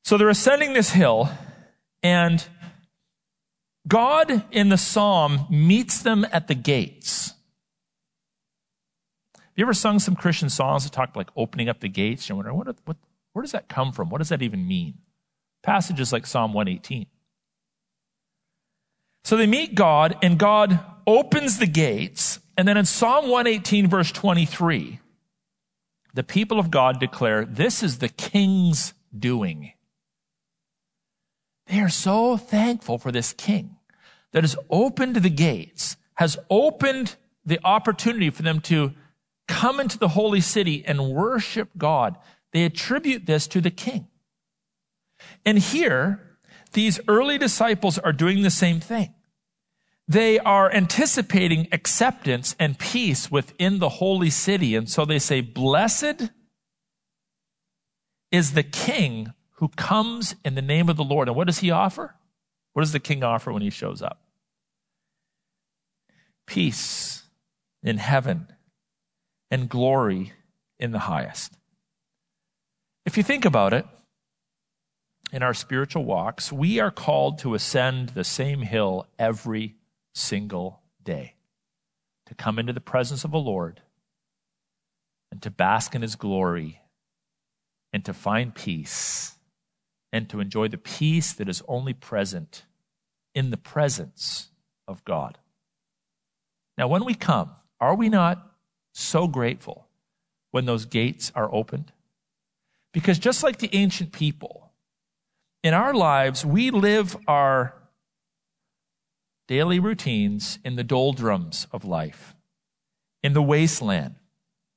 So 0.03 0.17
they're 0.17 0.29
ascending 0.29 0.73
this 0.73 0.91
hill, 0.91 1.29
and 2.01 2.45
God 3.87 4.43
in 4.51 4.69
the 4.69 4.77
psalm 4.77 5.45
meets 5.49 6.01
them 6.01 6.25
at 6.31 6.47
the 6.47 6.55
gates. 6.55 7.33
Have 9.35 9.53
you 9.55 9.65
ever 9.65 9.73
sung 9.73 9.99
some 9.99 10.15
Christian 10.15 10.49
songs 10.49 10.83
that 10.83 10.93
talk 10.93 11.15
like 11.15 11.29
opening 11.35 11.69
up 11.69 11.79
the 11.79 11.89
gates? 11.89 12.29
You 12.29 12.35
wonder, 12.35 12.53
what, 12.53 12.75
what, 12.85 12.97
where 13.33 13.43
does 13.43 13.51
that 13.51 13.67
come 13.67 13.91
from? 13.91 14.09
What 14.09 14.19
does 14.19 14.29
that 14.29 14.41
even 14.41 14.67
mean? 14.67 14.95
Passages 15.63 16.13
like 16.13 16.25
Psalm 16.25 16.53
118. 16.53 17.05
So 19.25 19.37
they 19.37 19.47
meet 19.47 19.75
God, 19.75 20.17
and 20.21 20.39
God 20.39 20.79
opens 21.09 21.57
the 21.57 21.67
gates. 21.67 22.39
And 22.55 22.67
then 22.67 22.77
in 22.77 22.85
Psalm 22.85 23.29
118, 23.29 23.87
verse 23.87 24.11
23, 24.11 24.99
the 26.13 26.23
people 26.23 26.59
of 26.59 26.69
God 26.69 26.99
declare, 26.99 27.45
This 27.45 27.81
is 27.81 27.97
the 27.97 28.09
king's 28.09 28.93
doing. 29.17 29.73
They 31.65 31.79
are 31.79 31.89
so 31.89 32.37
thankful 32.37 32.97
for 32.99 33.11
this 33.11 33.33
king 33.33 33.77
that 34.31 34.43
has 34.43 34.55
opened 34.69 35.15
the 35.15 35.29
gates, 35.29 35.97
has 36.15 36.37
opened 36.49 37.15
the 37.43 37.59
opportunity 37.63 38.29
for 38.29 38.43
them 38.43 38.59
to 38.61 38.93
come 39.47 39.79
into 39.79 39.97
the 39.97 40.09
holy 40.09 40.41
city 40.41 40.83
and 40.85 41.09
worship 41.09 41.69
God. 41.77 42.17
They 42.53 42.65
attribute 42.65 43.25
this 43.25 43.47
to 43.47 43.61
the 43.61 43.71
king. 43.71 44.07
And 45.43 45.57
here, 45.57 46.37
these 46.73 46.99
early 47.07 47.39
disciples 47.39 47.97
are 47.97 48.13
doing 48.13 48.43
the 48.43 48.51
same 48.51 48.79
thing. 48.79 49.13
They 50.09 50.39
are 50.39 50.73
anticipating 50.73 51.67
acceptance 51.71 52.55
and 52.59 52.79
peace 52.79 53.29
within 53.29 53.77
the 53.77 53.89
holy 53.89 54.31
city. 54.31 54.75
And 54.75 54.89
so 54.89 55.05
they 55.05 55.19
say, 55.19 55.41
Blessed 55.41 56.31
is 58.31 58.53
the 58.53 58.63
king 58.63 59.33
who 59.57 59.67
comes 59.67 60.35
in 60.43 60.55
the 60.55 60.63
name 60.63 60.89
of 60.89 60.97
the 60.97 61.03
Lord. 61.03 61.27
And 61.27 61.37
what 61.37 61.45
does 61.45 61.59
he 61.59 61.69
offer? 61.69 62.15
What 62.73 62.81
does 62.81 62.91
the 62.91 62.99
king 62.99 63.23
offer 63.23 63.53
when 63.53 63.61
he 63.61 63.69
shows 63.69 64.01
up? 64.01 64.19
Peace 66.47 67.21
in 67.83 67.99
heaven 67.99 68.47
and 69.51 69.69
glory 69.69 70.33
in 70.79 70.91
the 70.91 70.99
highest. 70.99 71.53
If 73.05 73.15
you 73.15 73.21
think 73.21 73.45
about 73.45 73.73
it, 73.73 73.85
in 75.31 75.43
our 75.43 75.53
spiritual 75.53 76.03
walks, 76.03 76.51
we 76.51 76.79
are 76.79 76.89
called 76.89 77.37
to 77.39 77.53
ascend 77.53 78.09
the 78.09 78.23
same 78.23 78.61
hill 78.63 79.05
every 79.19 79.75
single 80.13 80.81
day, 81.03 81.35
to 82.25 82.35
come 82.35 82.59
into 82.59 82.73
the 82.73 82.81
presence 82.81 83.23
of 83.23 83.31
the 83.31 83.39
Lord 83.39 83.81
and 85.31 85.41
to 85.41 85.51
bask 85.51 85.95
in 85.95 86.01
his 86.01 86.15
glory 86.15 86.81
and 87.93 88.03
to 88.05 88.13
find 88.13 88.53
peace 88.53 89.35
and 90.11 90.29
to 90.29 90.39
enjoy 90.39 90.67
the 90.67 90.77
peace 90.77 91.33
that 91.33 91.49
is 91.49 91.61
only 91.67 91.93
present 91.93 92.65
in 93.35 93.51
the 93.51 93.57
presence 93.57 94.49
of 94.87 95.03
God. 95.05 95.37
Now, 96.77 96.87
when 96.87 97.05
we 97.05 97.13
come, 97.13 97.51
are 97.79 97.95
we 97.95 98.09
not 98.09 98.53
so 98.93 99.27
grateful 99.27 99.87
when 100.51 100.65
those 100.65 100.85
gates 100.85 101.31
are 101.35 101.53
opened? 101.53 101.91
Because 102.91 103.19
just 103.19 103.43
like 103.43 103.59
the 103.59 103.69
ancient 103.73 104.11
people, 104.11 104.71
in 105.63 105.73
our 105.73 105.93
lives, 105.93 106.45
we 106.45 106.71
live 106.71 107.17
our 107.27 107.73
daily 109.49 109.79
routines 109.79 110.59
in 110.63 110.75
the 110.75 110.83
doldrums 110.83 111.65
of 111.71 111.83
life, 111.83 112.35
in 113.23 113.33
the 113.33 113.41
wasteland, 113.41 114.13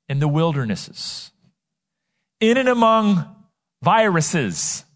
in 0.09 0.19
the 0.19 0.27
wildernesses, 0.27 1.31
in 2.41 2.57
and 2.57 2.71
among 2.71 3.37
viruses 3.83 4.87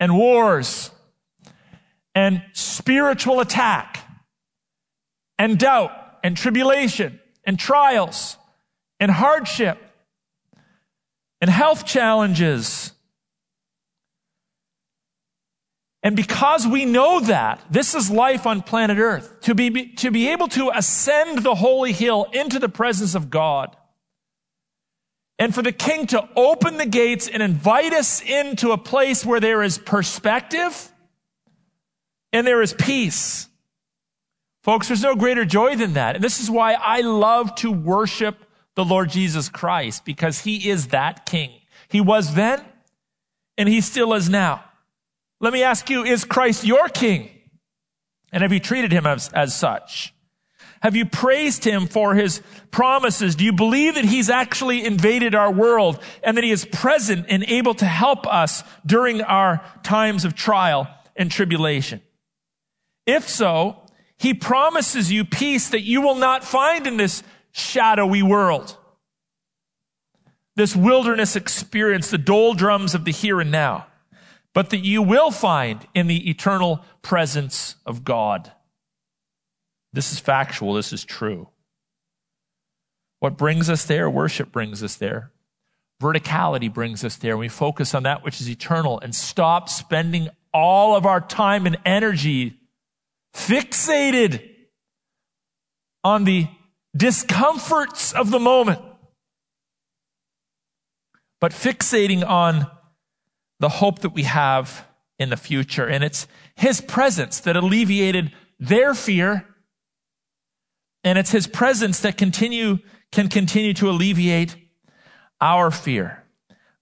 and 0.00 0.16
wars 0.16 0.90
and 2.14 2.42
spiritual 2.54 3.40
attack 3.40 4.08
and 5.38 5.58
doubt 5.58 5.92
and 6.24 6.34
tribulation 6.34 7.20
and 7.44 7.58
trials 7.58 8.38
and 8.98 9.10
hardship 9.10 9.76
and 11.42 11.50
health 11.50 11.84
challenges. 11.84 12.91
And 16.02 16.16
because 16.16 16.66
we 16.66 16.84
know 16.84 17.20
that, 17.20 17.64
this 17.70 17.94
is 17.94 18.10
life 18.10 18.44
on 18.46 18.62
planet 18.62 18.98
Earth. 18.98 19.40
To 19.42 19.54
be, 19.54 19.94
to 19.94 20.10
be 20.10 20.30
able 20.30 20.48
to 20.48 20.70
ascend 20.74 21.38
the 21.38 21.54
holy 21.54 21.92
hill 21.92 22.26
into 22.32 22.58
the 22.58 22.68
presence 22.68 23.14
of 23.14 23.30
God 23.30 23.76
and 25.38 25.54
for 25.54 25.62
the 25.62 25.72
king 25.72 26.06
to 26.08 26.28
open 26.36 26.76
the 26.76 26.86
gates 26.86 27.28
and 27.28 27.42
invite 27.42 27.92
us 27.92 28.20
into 28.22 28.72
a 28.72 28.78
place 28.78 29.24
where 29.24 29.40
there 29.40 29.62
is 29.62 29.78
perspective 29.78 30.90
and 32.32 32.46
there 32.46 32.62
is 32.62 32.72
peace. 32.72 33.48
Folks, 34.62 34.88
there's 34.88 35.02
no 35.02 35.16
greater 35.16 35.44
joy 35.44 35.74
than 35.74 35.94
that. 35.94 36.16
And 36.16 36.24
this 36.24 36.40
is 36.40 36.50
why 36.50 36.74
I 36.74 37.00
love 37.00 37.54
to 37.56 37.72
worship 37.72 38.36
the 38.74 38.84
Lord 38.84 39.10
Jesus 39.10 39.48
Christ 39.48 40.04
because 40.04 40.40
he 40.40 40.68
is 40.68 40.88
that 40.88 41.26
king. 41.26 41.50
He 41.88 42.00
was 42.00 42.34
then 42.34 42.64
and 43.58 43.68
he 43.68 43.80
still 43.80 44.14
is 44.14 44.28
now. 44.28 44.64
Let 45.42 45.52
me 45.52 45.64
ask 45.64 45.90
you, 45.90 46.04
is 46.04 46.24
Christ 46.24 46.64
your 46.64 46.88
king? 46.88 47.28
And 48.32 48.42
have 48.42 48.52
you 48.52 48.60
treated 48.60 48.92
him 48.92 49.06
as, 49.06 49.28
as 49.32 49.54
such? 49.54 50.14
Have 50.80 50.94
you 50.96 51.04
praised 51.04 51.64
him 51.64 51.88
for 51.88 52.14
his 52.14 52.40
promises? 52.70 53.34
Do 53.34 53.44
you 53.44 53.52
believe 53.52 53.96
that 53.96 54.04
he's 54.04 54.30
actually 54.30 54.84
invaded 54.84 55.34
our 55.34 55.52
world 55.52 56.00
and 56.22 56.36
that 56.36 56.44
he 56.44 56.50
is 56.52 56.64
present 56.64 57.26
and 57.28 57.44
able 57.44 57.74
to 57.74 57.84
help 57.84 58.26
us 58.26 58.62
during 58.86 59.20
our 59.20 59.64
times 59.82 60.24
of 60.24 60.34
trial 60.34 60.88
and 61.16 61.30
tribulation? 61.30 62.00
If 63.04 63.28
so, 63.28 63.82
he 64.18 64.34
promises 64.34 65.10
you 65.10 65.24
peace 65.24 65.70
that 65.70 65.82
you 65.82 66.02
will 66.02 66.14
not 66.14 66.44
find 66.44 66.86
in 66.86 66.96
this 66.96 67.24
shadowy 67.50 68.22
world. 68.22 68.76
This 70.54 70.76
wilderness 70.76 71.34
experience, 71.34 72.10
the 72.10 72.18
doldrums 72.18 72.94
of 72.94 73.04
the 73.04 73.12
here 73.12 73.40
and 73.40 73.50
now, 73.50 73.86
but 74.54 74.70
that 74.70 74.84
you 74.84 75.02
will 75.02 75.30
find 75.30 75.86
in 75.94 76.06
the 76.06 76.28
eternal 76.28 76.84
presence 77.00 77.76
of 77.86 78.04
God. 78.04 78.52
This 79.92 80.12
is 80.12 80.18
factual. 80.18 80.74
This 80.74 80.92
is 80.92 81.04
true. 81.04 81.48
What 83.20 83.36
brings 83.36 83.70
us 83.70 83.84
there? 83.84 84.10
Worship 84.10 84.50
brings 84.50 84.82
us 84.82 84.96
there. 84.96 85.30
Verticality 86.02 86.72
brings 86.72 87.04
us 87.04 87.16
there. 87.16 87.36
We 87.36 87.48
focus 87.48 87.94
on 87.94 88.02
that 88.02 88.24
which 88.24 88.40
is 88.40 88.50
eternal 88.50 88.98
and 89.00 89.14
stop 89.14 89.68
spending 89.68 90.28
all 90.52 90.96
of 90.96 91.06
our 91.06 91.20
time 91.20 91.66
and 91.66 91.78
energy 91.84 92.58
fixated 93.34 94.42
on 96.04 96.24
the 96.24 96.48
discomforts 96.96 98.12
of 98.12 98.30
the 98.30 98.40
moment, 98.40 98.80
but 101.40 101.52
fixating 101.52 102.26
on 102.26 102.66
the 103.62 103.70
hope 103.70 104.00
that 104.00 104.10
we 104.10 104.24
have 104.24 104.86
in 105.18 105.30
the 105.30 105.36
future. 105.38 105.88
And 105.88 106.04
it's 106.04 106.26
His 106.54 106.82
presence 106.82 107.40
that 107.40 107.56
alleviated 107.56 108.32
their 108.60 108.92
fear 108.92 109.46
and 111.04 111.18
it's 111.18 111.30
his 111.30 111.46
presence 111.46 112.00
that 112.00 112.16
continue, 112.16 112.78
can 113.10 113.28
continue 113.28 113.74
to 113.74 113.90
alleviate 113.90 114.56
our 115.40 115.70
fear. 115.70 116.22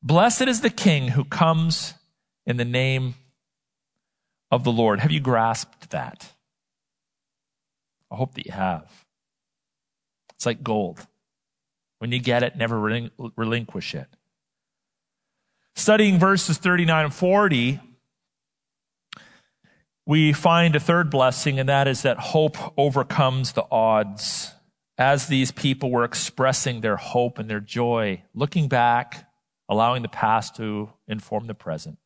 Blessed 0.03 0.43
is 0.43 0.61
the 0.61 0.71
King 0.71 1.09
who 1.09 1.25
comes 1.25 1.95
in 2.47 2.57
the 2.57 2.64
name 2.64 3.14
of 4.51 4.64
the 4.64 4.73
Lord. 4.73 5.01
Have 5.01 5.12
you 5.12 5.21
grasped 5.21 5.90
that? 5.90 6.33
I 8.11 8.16
hope 8.16 8.35
that 8.35 8.47
you 8.47 8.53
have. 8.53 8.90
It's 10.35 10.47
like 10.47 10.62
gold. 10.62 11.07
When 11.99 12.12
you 12.12 12.19
get 12.19 12.43
it, 12.43 12.57
never 12.57 12.79
relinquish 13.37 13.95
it. 13.95 14.09
Studying 15.81 16.19
verses 16.19 16.59
39 16.59 17.07
and 17.07 17.14
40, 17.14 17.81
we 20.05 20.35
find 20.35 20.77
a 20.77 20.81
third 20.81 21.09
blessing, 21.09 21.59
and 21.59 21.71
that 21.71 21.88
is 21.88 22.03
that 22.03 22.19
hope 22.19 22.59
overcomes 22.77 23.53
the 23.53 23.64
odds. 23.71 24.53
As 24.99 25.27
these 25.27 25.51
people 25.51 25.90
were 25.90 26.05
expressing 26.05 26.83
their 26.83 26.99
hope 26.99 27.38
and 27.38 27.49
their 27.49 27.61
joy, 27.61 28.23
looking 28.35 28.69
back, 28.69 29.27
allowing 29.71 30.03
the 30.03 30.11
past 30.11 30.55
to 30.57 30.90
inform 31.09 31.47
the 31.47 31.55
present, 31.55 31.97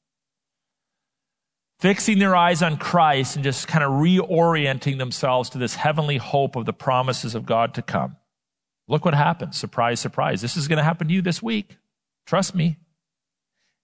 fixing 1.80 2.20
their 2.20 2.36
eyes 2.36 2.62
on 2.62 2.76
Christ 2.76 3.34
and 3.34 3.42
just 3.42 3.66
kind 3.66 3.82
of 3.82 3.90
reorienting 3.90 4.98
themselves 4.98 5.50
to 5.50 5.58
this 5.58 5.74
heavenly 5.74 6.18
hope 6.18 6.54
of 6.54 6.64
the 6.64 6.72
promises 6.72 7.34
of 7.34 7.44
God 7.44 7.74
to 7.74 7.82
come. 7.82 8.18
Look 8.86 9.04
what 9.04 9.14
happens. 9.14 9.56
Surprise, 9.56 9.98
surprise. 9.98 10.42
This 10.42 10.56
is 10.56 10.68
going 10.68 10.76
to 10.76 10.84
happen 10.84 11.08
to 11.08 11.12
you 11.12 11.22
this 11.22 11.42
week. 11.42 11.76
Trust 12.24 12.54
me. 12.54 12.76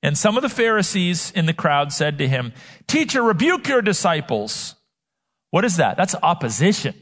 And 0.02 0.16
some 0.16 0.36
of 0.36 0.42
the 0.42 0.48
Pharisees 0.48 1.30
in 1.32 1.46
the 1.46 1.52
crowd 1.52 1.92
said 1.92 2.18
to 2.18 2.28
him, 2.28 2.52
Teacher, 2.86 3.22
rebuke 3.22 3.68
your 3.68 3.82
disciples. 3.82 4.74
What 5.50 5.64
is 5.64 5.76
that? 5.76 5.96
That's 5.96 6.14
opposition. 6.22 6.94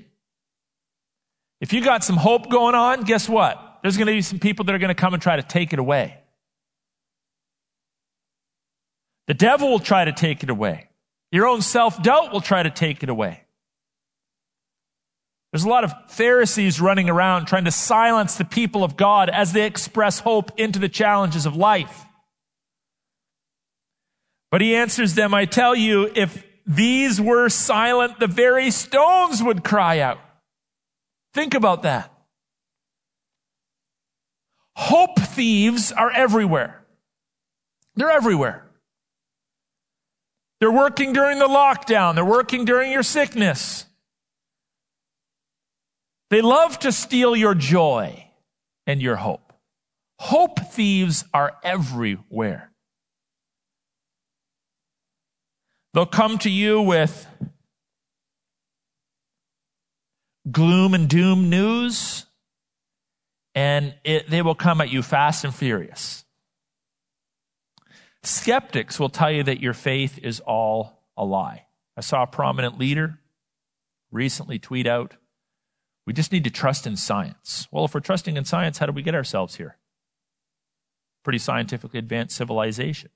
If 1.60 1.72
you 1.72 1.82
got 1.82 2.04
some 2.04 2.16
hope 2.16 2.50
going 2.50 2.74
on, 2.74 3.02
guess 3.02 3.28
what? 3.28 3.78
There's 3.82 3.96
going 3.96 4.06
to 4.06 4.12
be 4.12 4.22
some 4.22 4.38
people 4.38 4.64
that 4.64 4.74
are 4.74 4.78
going 4.78 4.88
to 4.88 5.00
come 5.00 5.14
and 5.14 5.22
try 5.22 5.36
to 5.36 5.42
take 5.42 5.72
it 5.72 5.78
away. 5.78 6.18
The 9.28 9.34
devil 9.34 9.70
will 9.70 9.78
try 9.78 10.04
to 10.04 10.12
take 10.12 10.42
it 10.42 10.50
away. 10.50 10.88
Your 11.30 11.46
own 11.46 11.62
self 11.62 12.02
doubt 12.02 12.32
will 12.32 12.40
try 12.40 12.62
to 12.62 12.70
take 12.70 13.02
it 13.02 13.10
away. 13.10 13.44
There's 15.52 15.64
a 15.64 15.68
lot 15.68 15.84
of 15.84 15.92
Pharisees 16.10 16.80
running 16.80 17.08
around 17.08 17.46
trying 17.46 17.64
to 17.64 17.70
silence 17.70 18.36
the 18.36 18.44
people 18.44 18.84
of 18.84 18.96
God 18.96 19.30
as 19.30 19.52
they 19.52 19.64
express 19.64 20.18
hope 20.18 20.58
into 20.58 20.78
the 20.78 20.88
challenges 20.88 21.46
of 21.46 21.56
life. 21.56 22.04
But 24.50 24.60
he 24.60 24.74
answers 24.74 25.14
them, 25.14 25.34
I 25.34 25.44
tell 25.44 25.74
you, 25.74 26.10
if 26.14 26.44
these 26.66 27.20
were 27.20 27.48
silent, 27.48 28.18
the 28.18 28.26
very 28.26 28.70
stones 28.70 29.42
would 29.42 29.64
cry 29.64 30.00
out. 30.00 30.18
Think 31.34 31.54
about 31.54 31.82
that. 31.82 32.12
Hope 34.74 35.18
thieves 35.18 35.92
are 35.92 36.10
everywhere. 36.10 36.84
They're 37.96 38.10
everywhere. 38.10 38.64
They're 40.60 40.72
working 40.72 41.12
during 41.12 41.38
the 41.38 41.48
lockdown. 41.48 42.14
They're 42.14 42.24
working 42.24 42.64
during 42.64 42.92
your 42.92 43.02
sickness. 43.02 43.84
They 46.30 46.40
love 46.42 46.78
to 46.80 46.92
steal 46.92 47.34
your 47.34 47.54
joy 47.54 48.30
and 48.86 49.00
your 49.00 49.16
hope. 49.16 49.52
Hope 50.18 50.58
thieves 50.72 51.24
are 51.32 51.56
everywhere. 51.62 52.67
They'll 55.94 56.06
come 56.06 56.38
to 56.38 56.50
you 56.50 56.82
with 56.82 57.26
gloom 60.50 60.94
and 60.94 61.08
doom 61.08 61.50
news, 61.50 62.26
and 63.54 63.94
it, 64.04 64.28
they 64.30 64.42
will 64.42 64.54
come 64.54 64.80
at 64.80 64.90
you 64.90 65.02
fast 65.02 65.44
and 65.44 65.54
furious. 65.54 66.24
Skeptics 68.22 68.98
will 68.98 69.08
tell 69.08 69.30
you 69.30 69.42
that 69.44 69.60
your 69.60 69.74
faith 69.74 70.18
is 70.22 70.40
all 70.40 71.04
a 71.16 71.24
lie. 71.24 71.66
I 71.96 72.00
saw 72.00 72.22
a 72.22 72.26
prominent 72.26 72.78
leader 72.78 73.18
recently 74.10 74.58
tweet 74.58 74.86
out, 74.86 75.14
We 76.06 76.12
just 76.12 76.32
need 76.32 76.44
to 76.44 76.50
trust 76.50 76.86
in 76.86 76.96
science. 76.96 77.68
Well, 77.70 77.84
if 77.84 77.94
we're 77.94 78.00
trusting 78.00 78.36
in 78.36 78.44
science, 78.44 78.78
how 78.78 78.86
do 78.86 78.92
we 78.92 79.02
get 79.02 79.14
ourselves 79.14 79.56
here? 79.56 79.76
Pretty 81.24 81.38
scientifically 81.38 81.98
advanced 81.98 82.36
civilization. 82.36 83.10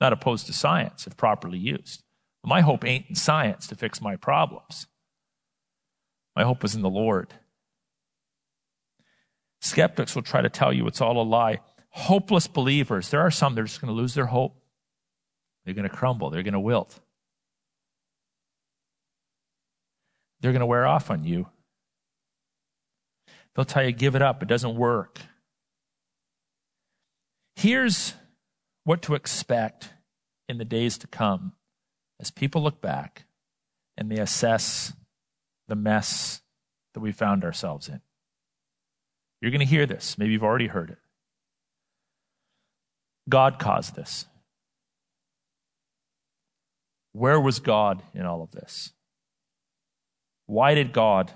Not 0.00 0.12
opposed 0.12 0.46
to 0.46 0.52
science 0.52 1.06
if 1.06 1.16
properly 1.16 1.58
used. 1.58 2.02
My 2.46 2.60
hope 2.60 2.84
ain't 2.84 3.06
in 3.08 3.16
science 3.16 3.66
to 3.66 3.74
fix 3.74 4.00
my 4.00 4.14
problems. 4.14 4.86
My 6.36 6.44
hope 6.44 6.62
is 6.62 6.76
in 6.76 6.82
the 6.82 6.88
Lord. 6.88 7.34
Skeptics 9.60 10.14
will 10.14 10.22
try 10.22 10.42
to 10.42 10.48
tell 10.48 10.72
you 10.72 10.86
it's 10.86 11.00
all 11.00 11.20
a 11.20 11.24
lie. 11.24 11.58
Hopeless 11.90 12.46
believers, 12.46 13.10
there 13.10 13.20
are 13.20 13.32
some 13.32 13.56
that 13.56 13.62
are 13.62 13.64
just 13.64 13.80
going 13.80 13.92
to 13.92 14.00
lose 14.00 14.14
their 14.14 14.26
hope. 14.26 14.62
They're 15.64 15.74
going 15.74 15.88
to 15.88 15.94
crumble. 15.94 16.30
They're 16.30 16.44
going 16.44 16.54
to 16.54 16.60
wilt. 16.60 17.00
They're 20.40 20.52
going 20.52 20.60
to 20.60 20.66
wear 20.66 20.86
off 20.86 21.10
on 21.10 21.24
you. 21.24 21.48
They'll 23.56 23.64
tell 23.64 23.84
you, 23.84 23.90
give 23.90 24.14
it 24.14 24.22
up. 24.22 24.40
It 24.40 24.48
doesn't 24.48 24.76
work. 24.76 25.18
Here's 27.56 28.14
what 28.84 29.02
to 29.02 29.16
expect 29.16 29.88
in 30.48 30.58
the 30.58 30.64
days 30.64 30.96
to 30.98 31.08
come 31.08 31.55
as 32.20 32.30
people 32.30 32.62
look 32.62 32.80
back 32.80 33.24
and 33.96 34.10
they 34.10 34.18
assess 34.18 34.92
the 35.68 35.74
mess 35.74 36.42
that 36.94 37.00
we 37.00 37.12
found 37.12 37.44
ourselves 37.44 37.88
in. 37.88 38.00
You're 39.40 39.50
going 39.50 39.60
to 39.60 39.66
hear 39.66 39.86
this. 39.86 40.16
Maybe 40.18 40.32
you've 40.32 40.42
already 40.42 40.66
heard 40.66 40.90
it. 40.90 40.98
God 43.28 43.58
caused 43.58 43.94
this. 43.94 44.26
Where 47.12 47.40
was 47.40 47.60
God 47.60 48.02
in 48.14 48.26
all 48.26 48.42
of 48.42 48.50
this? 48.52 48.92
Why 50.46 50.74
did 50.74 50.92
God 50.92 51.32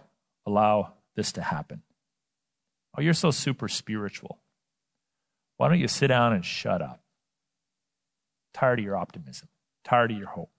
allow 0.47 0.95
this 1.17 1.33
to 1.33 1.43
happen? 1.43 1.83
Oh, 2.97 3.03
you're 3.03 3.15
so 3.15 3.31
super 3.31 3.69
spiritual. 3.69 4.39
Why 5.57 5.69
don't 5.69 5.81
you 5.81 5.89
sit 5.89 6.09
down 6.09 6.33
and 6.33 6.45
shut 6.45 6.81
up? 6.81 7.03
Tired 8.55 8.79
of 8.79 8.85
your 8.85 8.97
optimism, 8.97 9.49
tired 9.85 10.11
of 10.11 10.19
your 10.19 10.29
hope. 10.29 10.51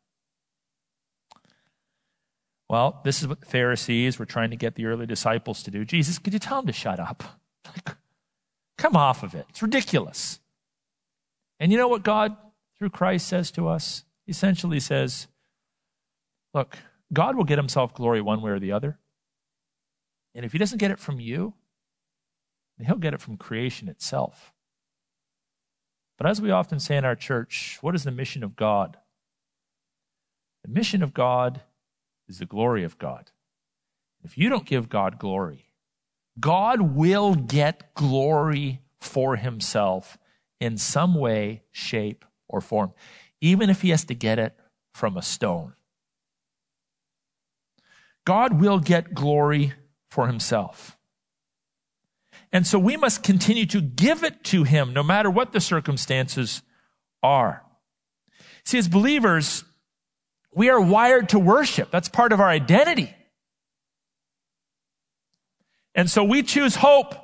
Well, 2.72 3.02
this 3.04 3.22
is 3.22 3.28
what 3.28 3.42
the 3.42 3.48
Pharisees 3.48 4.18
were 4.18 4.26
trying 4.26 4.52
to 4.52 4.56
get 4.56 4.76
the 4.76 4.86
early 4.86 5.06
disciples 5.06 5.62
to 5.64 5.72
do. 5.72 5.84
Jesus, 5.84 6.18
could 6.18 6.32
you 6.32 6.40
tell 6.40 6.60
them 6.60 6.68
to 6.68 6.72
shut 6.72 7.02
up? 7.02 7.22
Come 8.78 8.96
off 8.96 9.24
of 9.24 9.36
it. 9.36 9.46
It's 9.50 9.62
ridiculous. 9.62 10.40
And 11.60 11.70
you 11.74 11.78
know 11.78 11.90
what 11.90 12.04
God, 12.04 12.38
through 12.78 12.92
Christ, 12.92 13.28
says 13.28 13.52
to 13.52 13.68
us? 13.68 14.06
He 14.26 14.32
essentially 14.32 14.80
says, 14.80 15.28
Look, 16.54 16.78
God 17.12 17.36
will 17.36 17.44
get 17.44 17.58
himself 17.58 17.94
glory 17.94 18.22
one 18.22 18.42
way 18.42 18.52
or 18.52 18.60
the 18.60 18.72
other. 18.72 18.98
And 20.34 20.46
if 20.46 20.54
he 20.54 20.58
doesn't 20.58 20.78
get 20.78 20.92
it 20.92 21.00
from 21.00 21.20
you, 21.20 21.54
he'll 22.80 22.96
get 22.96 23.14
it 23.14 23.20
from 23.20 23.36
creation 23.36 23.90
itself. 23.90 24.54
But 26.18 26.26
as 26.26 26.40
we 26.40 26.52
often 26.52 26.80
say 26.80 26.96
in 26.96 27.04
our 27.04 27.18
church, 27.18 27.80
what 27.82 27.96
is 27.96 28.06
the 28.06 28.12
mission 28.12 28.46
of 28.46 28.56
God? 28.56 28.96
The 30.64 30.72
mission 30.72 31.04
of 31.04 31.14
God 31.14 31.60
is 32.32 32.40
the 32.40 32.46
glory 32.46 32.84
of 32.86 32.98
God. 32.98 33.30
If 34.24 34.38
you 34.38 34.50
don't 34.50 34.66
give 34.66 34.88
God 34.88 35.20
glory, 35.20 35.66
God 36.40 36.82
will 36.82 37.36
get 37.36 37.94
glory 37.94 38.80
for 39.02 39.36
himself 39.36 40.18
in 40.60 40.78
some 40.78 41.14
way, 41.14 41.64
shape, 41.72 42.24
or 42.48 42.62
form, 42.62 42.94
even 43.42 43.70
if 43.70 43.82
he 43.82 43.90
has 43.90 44.06
to 44.06 44.16
get 44.16 44.40
it 44.40 44.56
from 44.94 45.18
a 45.18 45.22
stone. 45.22 45.74
God 48.26 48.62
will 48.62 48.80
get 48.80 49.14
glory 49.14 49.74
for 50.10 50.28
himself. 50.28 50.98
And 52.54 52.66
so 52.66 52.80
we 52.80 52.96
must 52.96 53.24
continue 53.24 53.66
to 53.68 53.82
give 53.82 54.24
it 54.24 54.44
to 54.46 54.64
him 54.64 54.94
no 54.94 55.04
matter 55.04 55.30
what 55.30 55.52
the 55.52 55.60
circumstances 55.60 56.62
are. 57.22 57.64
See, 58.64 58.78
as 58.78 58.88
believers, 58.88 59.66
we 60.54 60.70
are 60.70 60.80
wired 60.80 61.30
to 61.30 61.40
worship. 61.40 61.92
That's 61.92 62.10
part 62.10 62.34
of 62.34 62.40
our 62.40 62.50
identity. 62.50 63.14
And 65.96 66.10
so 66.10 66.24
we 66.24 66.44
choose 66.44 66.76
hope. 66.76 67.16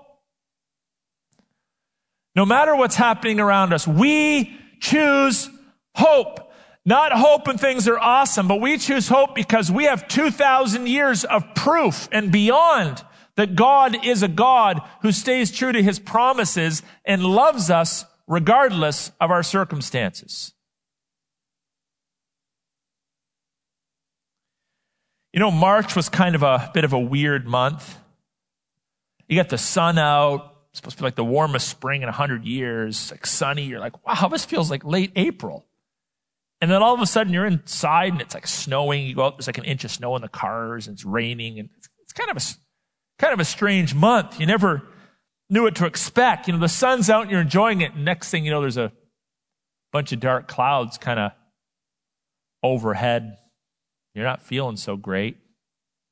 No 2.35 2.45
matter 2.45 2.75
what's 2.75 2.95
happening 2.95 3.39
around 3.39 3.73
us, 3.73 3.87
we 3.87 4.55
choose 4.79 5.49
hope. 5.95 6.51
Not 6.85 7.11
hope 7.11 7.47
when 7.47 7.57
things 7.57 7.87
are 7.87 7.99
awesome, 7.99 8.47
but 8.47 8.61
we 8.61 8.77
choose 8.77 9.09
hope 9.09 9.35
because 9.35 9.71
we 9.71 9.85
have 9.85 10.07
2,000 10.07 10.87
years 10.87 11.25
of 11.25 11.43
proof 11.55 12.07
and 12.11 12.31
beyond 12.31 13.03
that 13.35 13.55
God 13.55 14.05
is 14.05 14.23
a 14.23 14.27
God 14.27 14.81
who 15.01 15.11
stays 15.11 15.51
true 15.51 15.71
to 15.71 15.83
his 15.83 15.99
promises 15.99 16.83
and 17.03 17.23
loves 17.23 17.69
us 17.69 18.05
regardless 18.27 19.11
of 19.19 19.31
our 19.31 19.43
circumstances. 19.43 20.53
You 25.37 25.39
know, 25.39 25.51
March 25.51 25.95
was 25.95 26.09
kind 26.09 26.33
of 26.33 26.41
a 26.41 26.71
bit 26.73 26.83
of 26.83 26.93
a 26.93 26.99
weird 26.99 27.45
month. 27.45 27.95
You 29.27 29.35
got 29.35 29.49
the 29.49 29.57
sun 29.59 29.99
out. 29.99 30.55
It's 30.71 30.79
supposed 30.79 30.97
to 30.97 31.03
be 31.03 31.05
like 31.05 31.15
the 31.15 31.23
warmest 31.23 31.69
spring 31.69 32.01
in 32.01 32.07
100 32.07 32.43
years, 32.43 33.11
like 33.11 33.23
sunny. 33.27 33.65
You're 33.65 33.79
like, 33.79 34.03
wow, 34.03 34.29
this 34.29 34.45
feels 34.45 34.71
like 34.71 34.83
late 34.83 35.11
April. 35.15 35.67
And 36.59 36.71
then 36.71 36.81
all 36.81 36.95
of 36.95 37.01
a 37.01 37.05
sudden 37.05 37.33
you're 37.33 37.45
inside 37.45 38.13
and 38.13 38.21
it's 38.23 38.33
like 38.33 38.47
snowing. 38.47 39.05
You 39.05 39.13
go 39.13 39.25
out, 39.25 39.37
there's 39.37 39.45
like 39.45 39.59
an 39.59 39.65
inch 39.65 39.83
of 39.83 39.91
snow 39.91 40.15
in 40.15 40.23
the 40.23 40.27
cars 40.27 40.87
and 40.87 40.95
it's 40.95 41.05
raining 41.05 41.59
and 41.59 41.69
it's, 41.77 41.87
it's 42.01 42.13
kind 42.13 42.31
of 42.31 42.37
a, 42.37 42.41
kind 43.19 43.31
of 43.31 43.39
a 43.39 43.45
strange 43.45 43.93
month. 43.93 44.39
You 44.39 44.47
never 44.47 44.87
knew 45.51 45.61
what 45.61 45.75
to 45.75 45.85
expect. 45.85 46.47
You 46.47 46.53
know, 46.53 46.59
the 46.59 46.67
sun's 46.67 47.11
out 47.11 47.21
and 47.21 47.31
you're 47.31 47.41
enjoying 47.41 47.81
it. 47.81 47.93
And 47.93 48.03
next 48.03 48.31
thing 48.31 48.43
you 48.43 48.49
know, 48.49 48.61
there's 48.61 48.77
a 48.77 48.91
bunch 49.91 50.11
of 50.13 50.19
dark 50.19 50.47
clouds 50.47 50.97
kind 50.97 51.19
of 51.19 51.31
overhead 52.63 53.37
you're 54.17 54.25
not 54.25 54.41
feeling 54.41 54.77
so 54.77 54.97
great. 54.97 55.37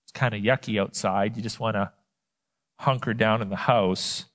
It's 0.06 0.12
kind 0.12 0.34
of 0.34 0.42
yucky 0.42 0.80
outside. 0.80 1.36
You 1.36 1.44
just 1.44 1.60
want 1.60 1.76
to 1.76 1.92
hunker 2.80 3.14
down 3.14 3.42
in 3.42 3.50
the 3.50 3.56
house. 3.56 4.26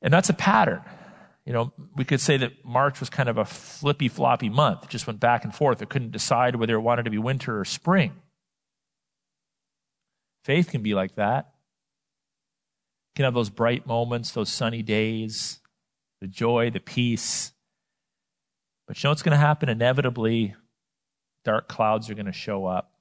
And 0.00 0.12
that's 0.12 0.28
a 0.28 0.34
pattern. 0.34 0.82
You 1.44 1.52
know, 1.52 1.72
we 1.96 2.04
could 2.04 2.20
say 2.20 2.36
that 2.36 2.64
March 2.64 3.00
was 3.00 3.10
kind 3.10 3.28
of 3.28 3.36
a 3.36 3.44
flippy 3.44 4.08
floppy 4.08 4.48
month. 4.48 4.84
It 4.84 4.90
just 4.90 5.06
went 5.06 5.18
back 5.18 5.44
and 5.44 5.54
forth. 5.54 5.82
It 5.82 5.88
couldn't 5.88 6.12
decide 6.12 6.54
whether 6.56 6.74
it 6.74 6.80
wanted 6.80 7.04
to 7.04 7.10
be 7.10 7.18
winter 7.18 7.58
or 7.58 7.64
spring. 7.64 8.12
Faith 10.44 10.70
can 10.70 10.82
be 10.82 10.94
like 10.94 11.16
that. 11.16 11.52
You 13.10 13.16
can 13.16 13.24
have 13.24 13.34
those 13.34 13.50
bright 13.50 13.86
moments, 13.86 14.30
those 14.30 14.50
sunny 14.50 14.82
days, 14.82 15.60
the 16.20 16.28
joy, 16.28 16.70
the 16.70 16.80
peace. 16.80 17.52
But 18.86 19.02
you 19.02 19.08
know 19.08 19.10
what's 19.10 19.22
going 19.22 19.32
to 19.32 19.36
happen? 19.36 19.68
Inevitably, 19.68 20.54
dark 21.44 21.68
clouds 21.68 22.10
are 22.10 22.14
going 22.14 22.26
to 22.26 22.32
show 22.32 22.66
up. 22.66 22.92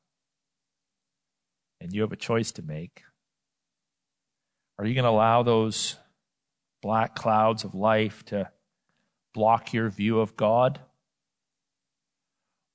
And 1.80 1.94
you 1.94 2.02
have 2.02 2.12
a 2.12 2.18
choice 2.18 2.52
to 2.54 2.62
make. 2.62 3.04
Are 4.78 4.86
you 4.86 4.94
going 4.94 5.06
to 5.06 5.10
allow 5.10 5.44
those 5.44 5.96
black 6.82 7.16
clouds 7.16 7.64
of 7.64 7.76
life 7.76 8.24
to 8.26 8.50
block 9.34 9.74
your 9.74 9.90
view 9.90 10.20
of 10.20 10.36
God? 10.36 10.80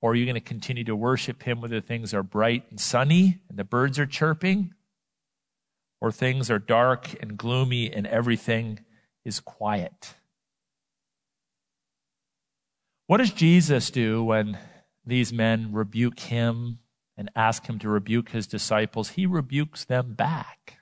Or 0.00 0.12
are 0.12 0.14
you 0.14 0.24
going 0.24 0.34
to 0.34 0.40
continue 0.40 0.84
to 0.84 0.96
worship 0.96 1.42
Him 1.42 1.60
whether 1.60 1.80
things 1.80 2.14
are 2.14 2.22
bright 2.22 2.64
and 2.70 2.80
sunny 2.80 3.40
and 3.48 3.58
the 3.58 3.64
birds 3.64 3.98
are 3.98 4.06
chirping? 4.06 4.72
Or 6.00 6.12
things 6.12 6.50
are 6.50 6.58
dark 6.58 7.08
and 7.20 7.36
gloomy 7.36 7.92
and 7.92 8.06
everything 8.06 8.80
is 9.24 9.40
quiet? 9.40 10.14
What 13.06 13.16
does 13.18 13.32
Jesus 13.32 13.90
do 13.90 14.22
when 14.22 14.58
these 15.06 15.32
men 15.32 15.72
rebuke 15.72 16.20
him 16.20 16.78
and 17.16 17.30
ask 17.34 17.66
him 17.66 17.78
to 17.78 17.88
rebuke 17.88 18.30
his 18.30 18.46
disciples? 18.46 19.10
He 19.10 19.26
rebukes 19.26 19.84
them 19.84 20.14
back. 20.14 20.78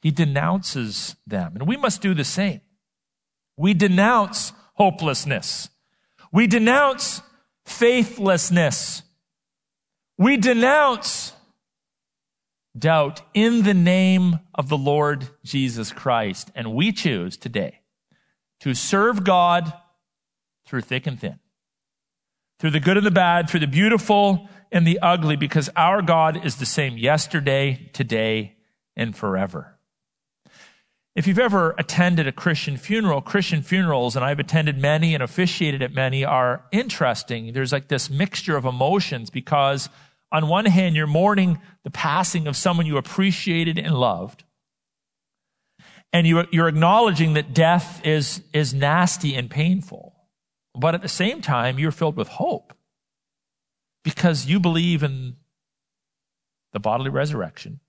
He 0.00 0.10
denounces 0.10 1.16
them. 1.26 1.52
And 1.54 1.66
we 1.66 1.76
must 1.76 2.00
do 2.00 2.14
the 2.14 2.24
same. 2.24 2.60
We 3.56 3.74
denounce 3.74 4.52
hopelessness. 4.74 5.68
We 6.32 6.46
denounce 6.46 7.20
faithlessness. 7.64 9.02
We 10.16 10.36
denounce 10.36 11.32
doubt 12.78 13.22
in 13.34 13.62
the 13.62 13.74
name 13.74 14.38
of 14.54 14.68
the 14.68 14.78
Lord 14.78 15.28
Jesus 15.44 15.92
Christ. 15.92 16.50
And 16.54 16.74
we 16.74 16.92
choose 16.92 17.36
today 17.36 17.80
to 18.60 18.74
serve 18.74 19.24
God 19.24 19.72
through 20.66 20.82
thick 20.82 21.06
and 21.06 21.18
thin, 21.18 21.38
through 22.58 22.70
the 22.70 22.80
good 22.80 22.96
and 22.96 23.06
the 23.06 23.10
bad, 23.10 23.48
through 23.48 23.60
the 23.60 23.66
beautiful 23.66 24.48
and 24.70 24.86
the 24.86 24.98
ugly, 25.00 25.36
because 25.36 25.70
our 25.76 26.02
God 26.02 26.44
is 26.44 26.56
the 26.56 26.66
same 26.66 26.98
yesterday, 26.98 27.90
today, 27.92 28.56
and 28.96 29.16
forever. 29.16 29.78
If 31.14 31.26
you've 31.26 31.38
ever 31.38 31.74
attended 31.78 32.28
a 32.28 32.32
Christian 32.32 32.76
funeral, 32.76 33.20
Christian 33.20 33.62
funerals, 33.62 34.14
and 34.14 34.24
I've 34.24 34.38
attended 34.38 34.78
many 34.78 35.14
and 35.14 35.22
officiated 35.22 35.82
at 35.82 35.92
many, 35.92 36.24
are 36.24 36.64
interesting. 36.70 37.52
There's 37.52 37.72
like 37.72 37.88
this 37.88 38.08
mixture 38.08 38.56
of 38.56 38.64
emotions 38.64 39.30
because 39.30 39.88
on 40.30 40.48
one 40.48 40.66
hand, 40.66 40.94
you're 40.94 41.06
mourning 41.06 41.60
the 41.84 41.90
passing 41.90 42.46
of 42.46 42.56
someone 42.56 42.86
you 42.86 42.98
appreciated 42.98 43.78
and 43.78 43.94
loved. 43.94 44.44
And 46.12 46.26
you, 46.26 46.44
you're 46.52 46.68
acknowledging 46.68 47.34
that 47.34 47.54
death 47.54 48.04
is, 48.04 48.42
is 48.52 48.74
nasty 48.74 49.34
and 49.34 49.50
painful. 49.50 50.14
But 50.78 50.94
at 50.94 51.02
the 51.02 51.08
same 51.08 51.42
time, 51.42 51.78
you're 51.78 51.90
filled 51.90 52.16
with 52.16 52.28
hope 52.28 52.72
because 54.04 54.46
you 54.46 54.60
believe 54.60 55.02
in 55.02 55.36
the 56.72 56.78
bodily 56.78 57.10
resurrection 57.10 57.80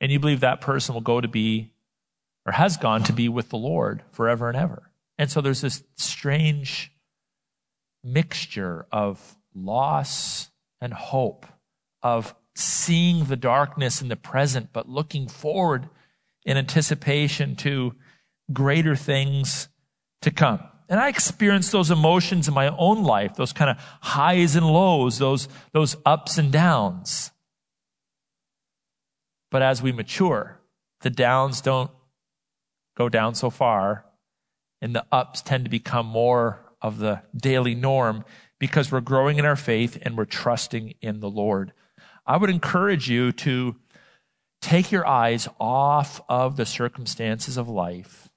and 0.00 0.12
you 0.12 0.20
believe 0.20 0.40
that 0.40 0.60
person 0.60 0.94
will 0.94 1.00
go 1.00 1.20
to 1.20 1.28
be 1.28 1.72
or 2.44 2.52
has 2.52 2.76
gone 2.76 3.02
to 3.04 3.12
be 3.12 3.28
with 3.28 3.48
the 3.48 3.56
Lord 3.56 4.02
forever 4.12 4.48
and 4.48 4.56
ever. 4.56 4.90
And 5.16 5.30
so 5.30 5.40
there's 5.40 5.62
this 5.62 5.82
strange 5.96 6.92
mixture 8.04 8.86
of 8.92 9.36
loss 9.54 10.50
and 10.80 10.92
hope, 10.92 11.46
of 12.02 12.34
seeing 12.54 13.24
the 13.24 13.36
darkness 13.36 14.00
in 14.02 14.08
the 14.08 14.16
present, 14.16 14.68
but 14.72 14.88
looking 14.88 15.28
forward 15.28 15.88
in 16.44 16.56
anticipation 16.56 17.56
to 17.56 17.94
greater 18.52 18.94
things 18.94 19.68
to 20.22 20.30
come. 20.30 20.60
And 20.88 20.98
I 20.98 21.08
experienced 21.08 21.70
those 21.70 21.90
emotions 21.90 22.48
in 22.48 22.54
my 22.54 22.68
own 22.68 23.02
life, 23.02 23.34
those 23.34 23.52
kind 23.52 23.70
of 23.70 23.78
highs 24.00 24.56
and 24.56 24.66
lows, 24.66 25.18
those, 25.18 25.48
those 25.72 25.96
ups 26.06 26.38
and 26.38 26.50
downs. 26.50 27.30
But 29.50 29.62
as 29.62 29.82
we 29.82 29.92
mature, 29.92 30.60
the 31.02 31.10
downs 31.10 31.60
don't 31.60 31.90
go 32.96 33.08
down 33.08 33.34
so 33.34 33.50
far, 33.50 34.06
and 34.80 34.94
the 34.94 35.04
ups 35.12 35.42
tend 35.42 35.64
to 35.64 35.70
become 35.70 36.06
more 36.06 36.60
of 36.80 36.98
the 36.98 37.22
daily 37.36 37.74
norm 37.74 38.24
because 38.58 38.90
we're 38.90 39.00
growing 39.00 39.38
in 39.38 39.44
our 39.44 39.56
faith 39.56 39.98
and 40.02 40.16
we're 40.16 40.24
trusting 40.24 40.94
in 41.00 41.20
the 41.20 41.30
Lord. 41.30 41.72
I 42.26 42.36
would 42.36 42.50
encourage 42.50 43.08
you 43.10 43.32
to 43.32 43.76
take 44.60 44.90
your 44.90 45.06
eyes 45.06 45.48
off 45.60 46.20
of 46.28 46.56
the 46.56 46.66
circumstances 46.66 47.56
of 47.56 47.68
life 47.68 48.27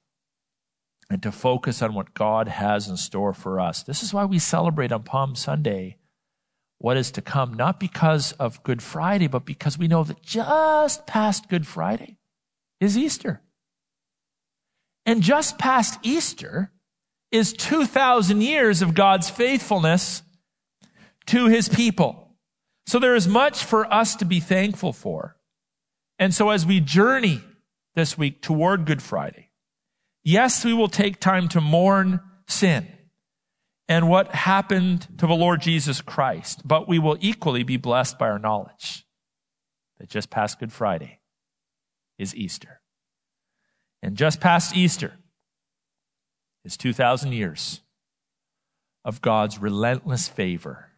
and 1.11 1.21
to 1.21 1.31
focus 1.31 1.81
on 1.81 1.93
what 1.93 2.13
God 2.13 2.47
has 2.47 2.87
in 2.87 2.95
store 2.95 3.33
for 3.33 3.59
us. 3.59 3.83
This 3.83 4.01
is 4.01 4.13
why 4.13 4.23
we 4.23 4.39
celebrate 4.39 4.93
on 4.93 5.03
Palm 5.03 5.35
Sunday 5.35 5.97
what 6.77 6.95
is 6.95 7.11
to 7.11 7.21
come, 7.21 7.53
not 7.53 7.81
because 7.81 8.31
of 8.33 8.63
Good 8.63 8.81
Friday, 8.81 9.27
but 9.27 9.45
because 9.45 9.77
we 9.77 9.89
know 9.89 10.05
that 10.05 10.21
just 10.21 11.05
past 11.05 11.49
Good 11.49 11.67
Friday 11.67 12.17
is 12.79 12.97
Easter. 12.97 13.41
And 15.05 15.21
just 15.21 15.57
past 15.57 15.99
Easter 16.01 16.71
is 17.29 17.51
2,000 17.53 18.39
years 18.39 18.81
of 18.81 18.93
God's 18.93 19.29
faithfulness 19.29 20.23
to 21.25 21.47
his 21.47 21.67
people. 21.67 22.37
So 22.87 22.99
there 22.99 23.15
is 23.15 23.27
much 23.27 23.65
for 23.65 23.91
us 23.93 24.15
to 24.15 24.25
be 24.25 24.39
thankful 24.39 24.93
for. 24.93 25.35
And 26.17 26.33
so 26.33 26.49
as 26.49 26.65
we 26.65 26.79
journey 26.79 27.41
this 27.95 28.17
week 28.17 28.41
toward 28.41 28.85
Good 28.85 29.01
Friday, 29.01 29.50
yes, 30.23 30.63
we 30.65 30.73
will 30.73 30.87
take 30.87 31.19
time 31.19 31.47
to 31.49 31.61
mourn 31.61 32.19
sin 32.47 32.87
and 33.87 34.07
what 34.07 34.33
happened 34.33 35.07
to 35.17 35.27
the 35.27 35.33
Lord 35.33 35.61
Jesus 35.61 36.01
Christ, 36.01 36.65
but 36.65 36.87
we 36.87 36.99
will 36.99 37.17
equally 37.19 37.63
be 37.63 37.77
blessed 37.77 38.17
by 38.17 38.29
our 38.29 38.39
knowledge 38.39 39.05
that 39.99 40.09
just 40.09 40.29
past 40.29 40.59
Good 40.59 40.71
Friday 40.71 41.19
is 42.17 42.35
Easter. 42.35 42.79
And 44.01 44.15
just 44.15 44.39
past 44.39 44.75
Easter 44.75 45.19
is 46.63 46.77
2,000 46.77 47.33
years 47.33 47.81
of 49.03 49.21
God's 49.21 49.59
relentless 49.59 50.27
favor 50.27 50.91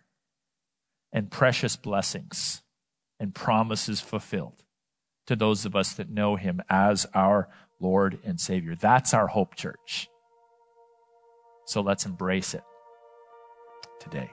and 1.11 1.31
precious 1.31 1.75
blessings 1.75 2.61
and 3.19 3.33
promises 3.33 4.01
fulfilled 4.01 4.63
to 5.27 5.35
those 5.35 5.65
of 5.65 5.75
us 5.75 5.93
that 5.93 6.09
know 6.09 6.35
Him 6.35 6.61
as 6.69 7.07
our 7.13 7.49
Lord 7.79 8.19
and 8.23 8.39
Savior. 8.39 8.75
That's 8.75 9.13
our 9.13 9.27
hope, 9.27 9.55
church. 9.55 10.07
So 11.65 11.81
let's 11.81 12.05
embrace 12.05 12.53
it 12.53 12.63
today. 13.99 14.29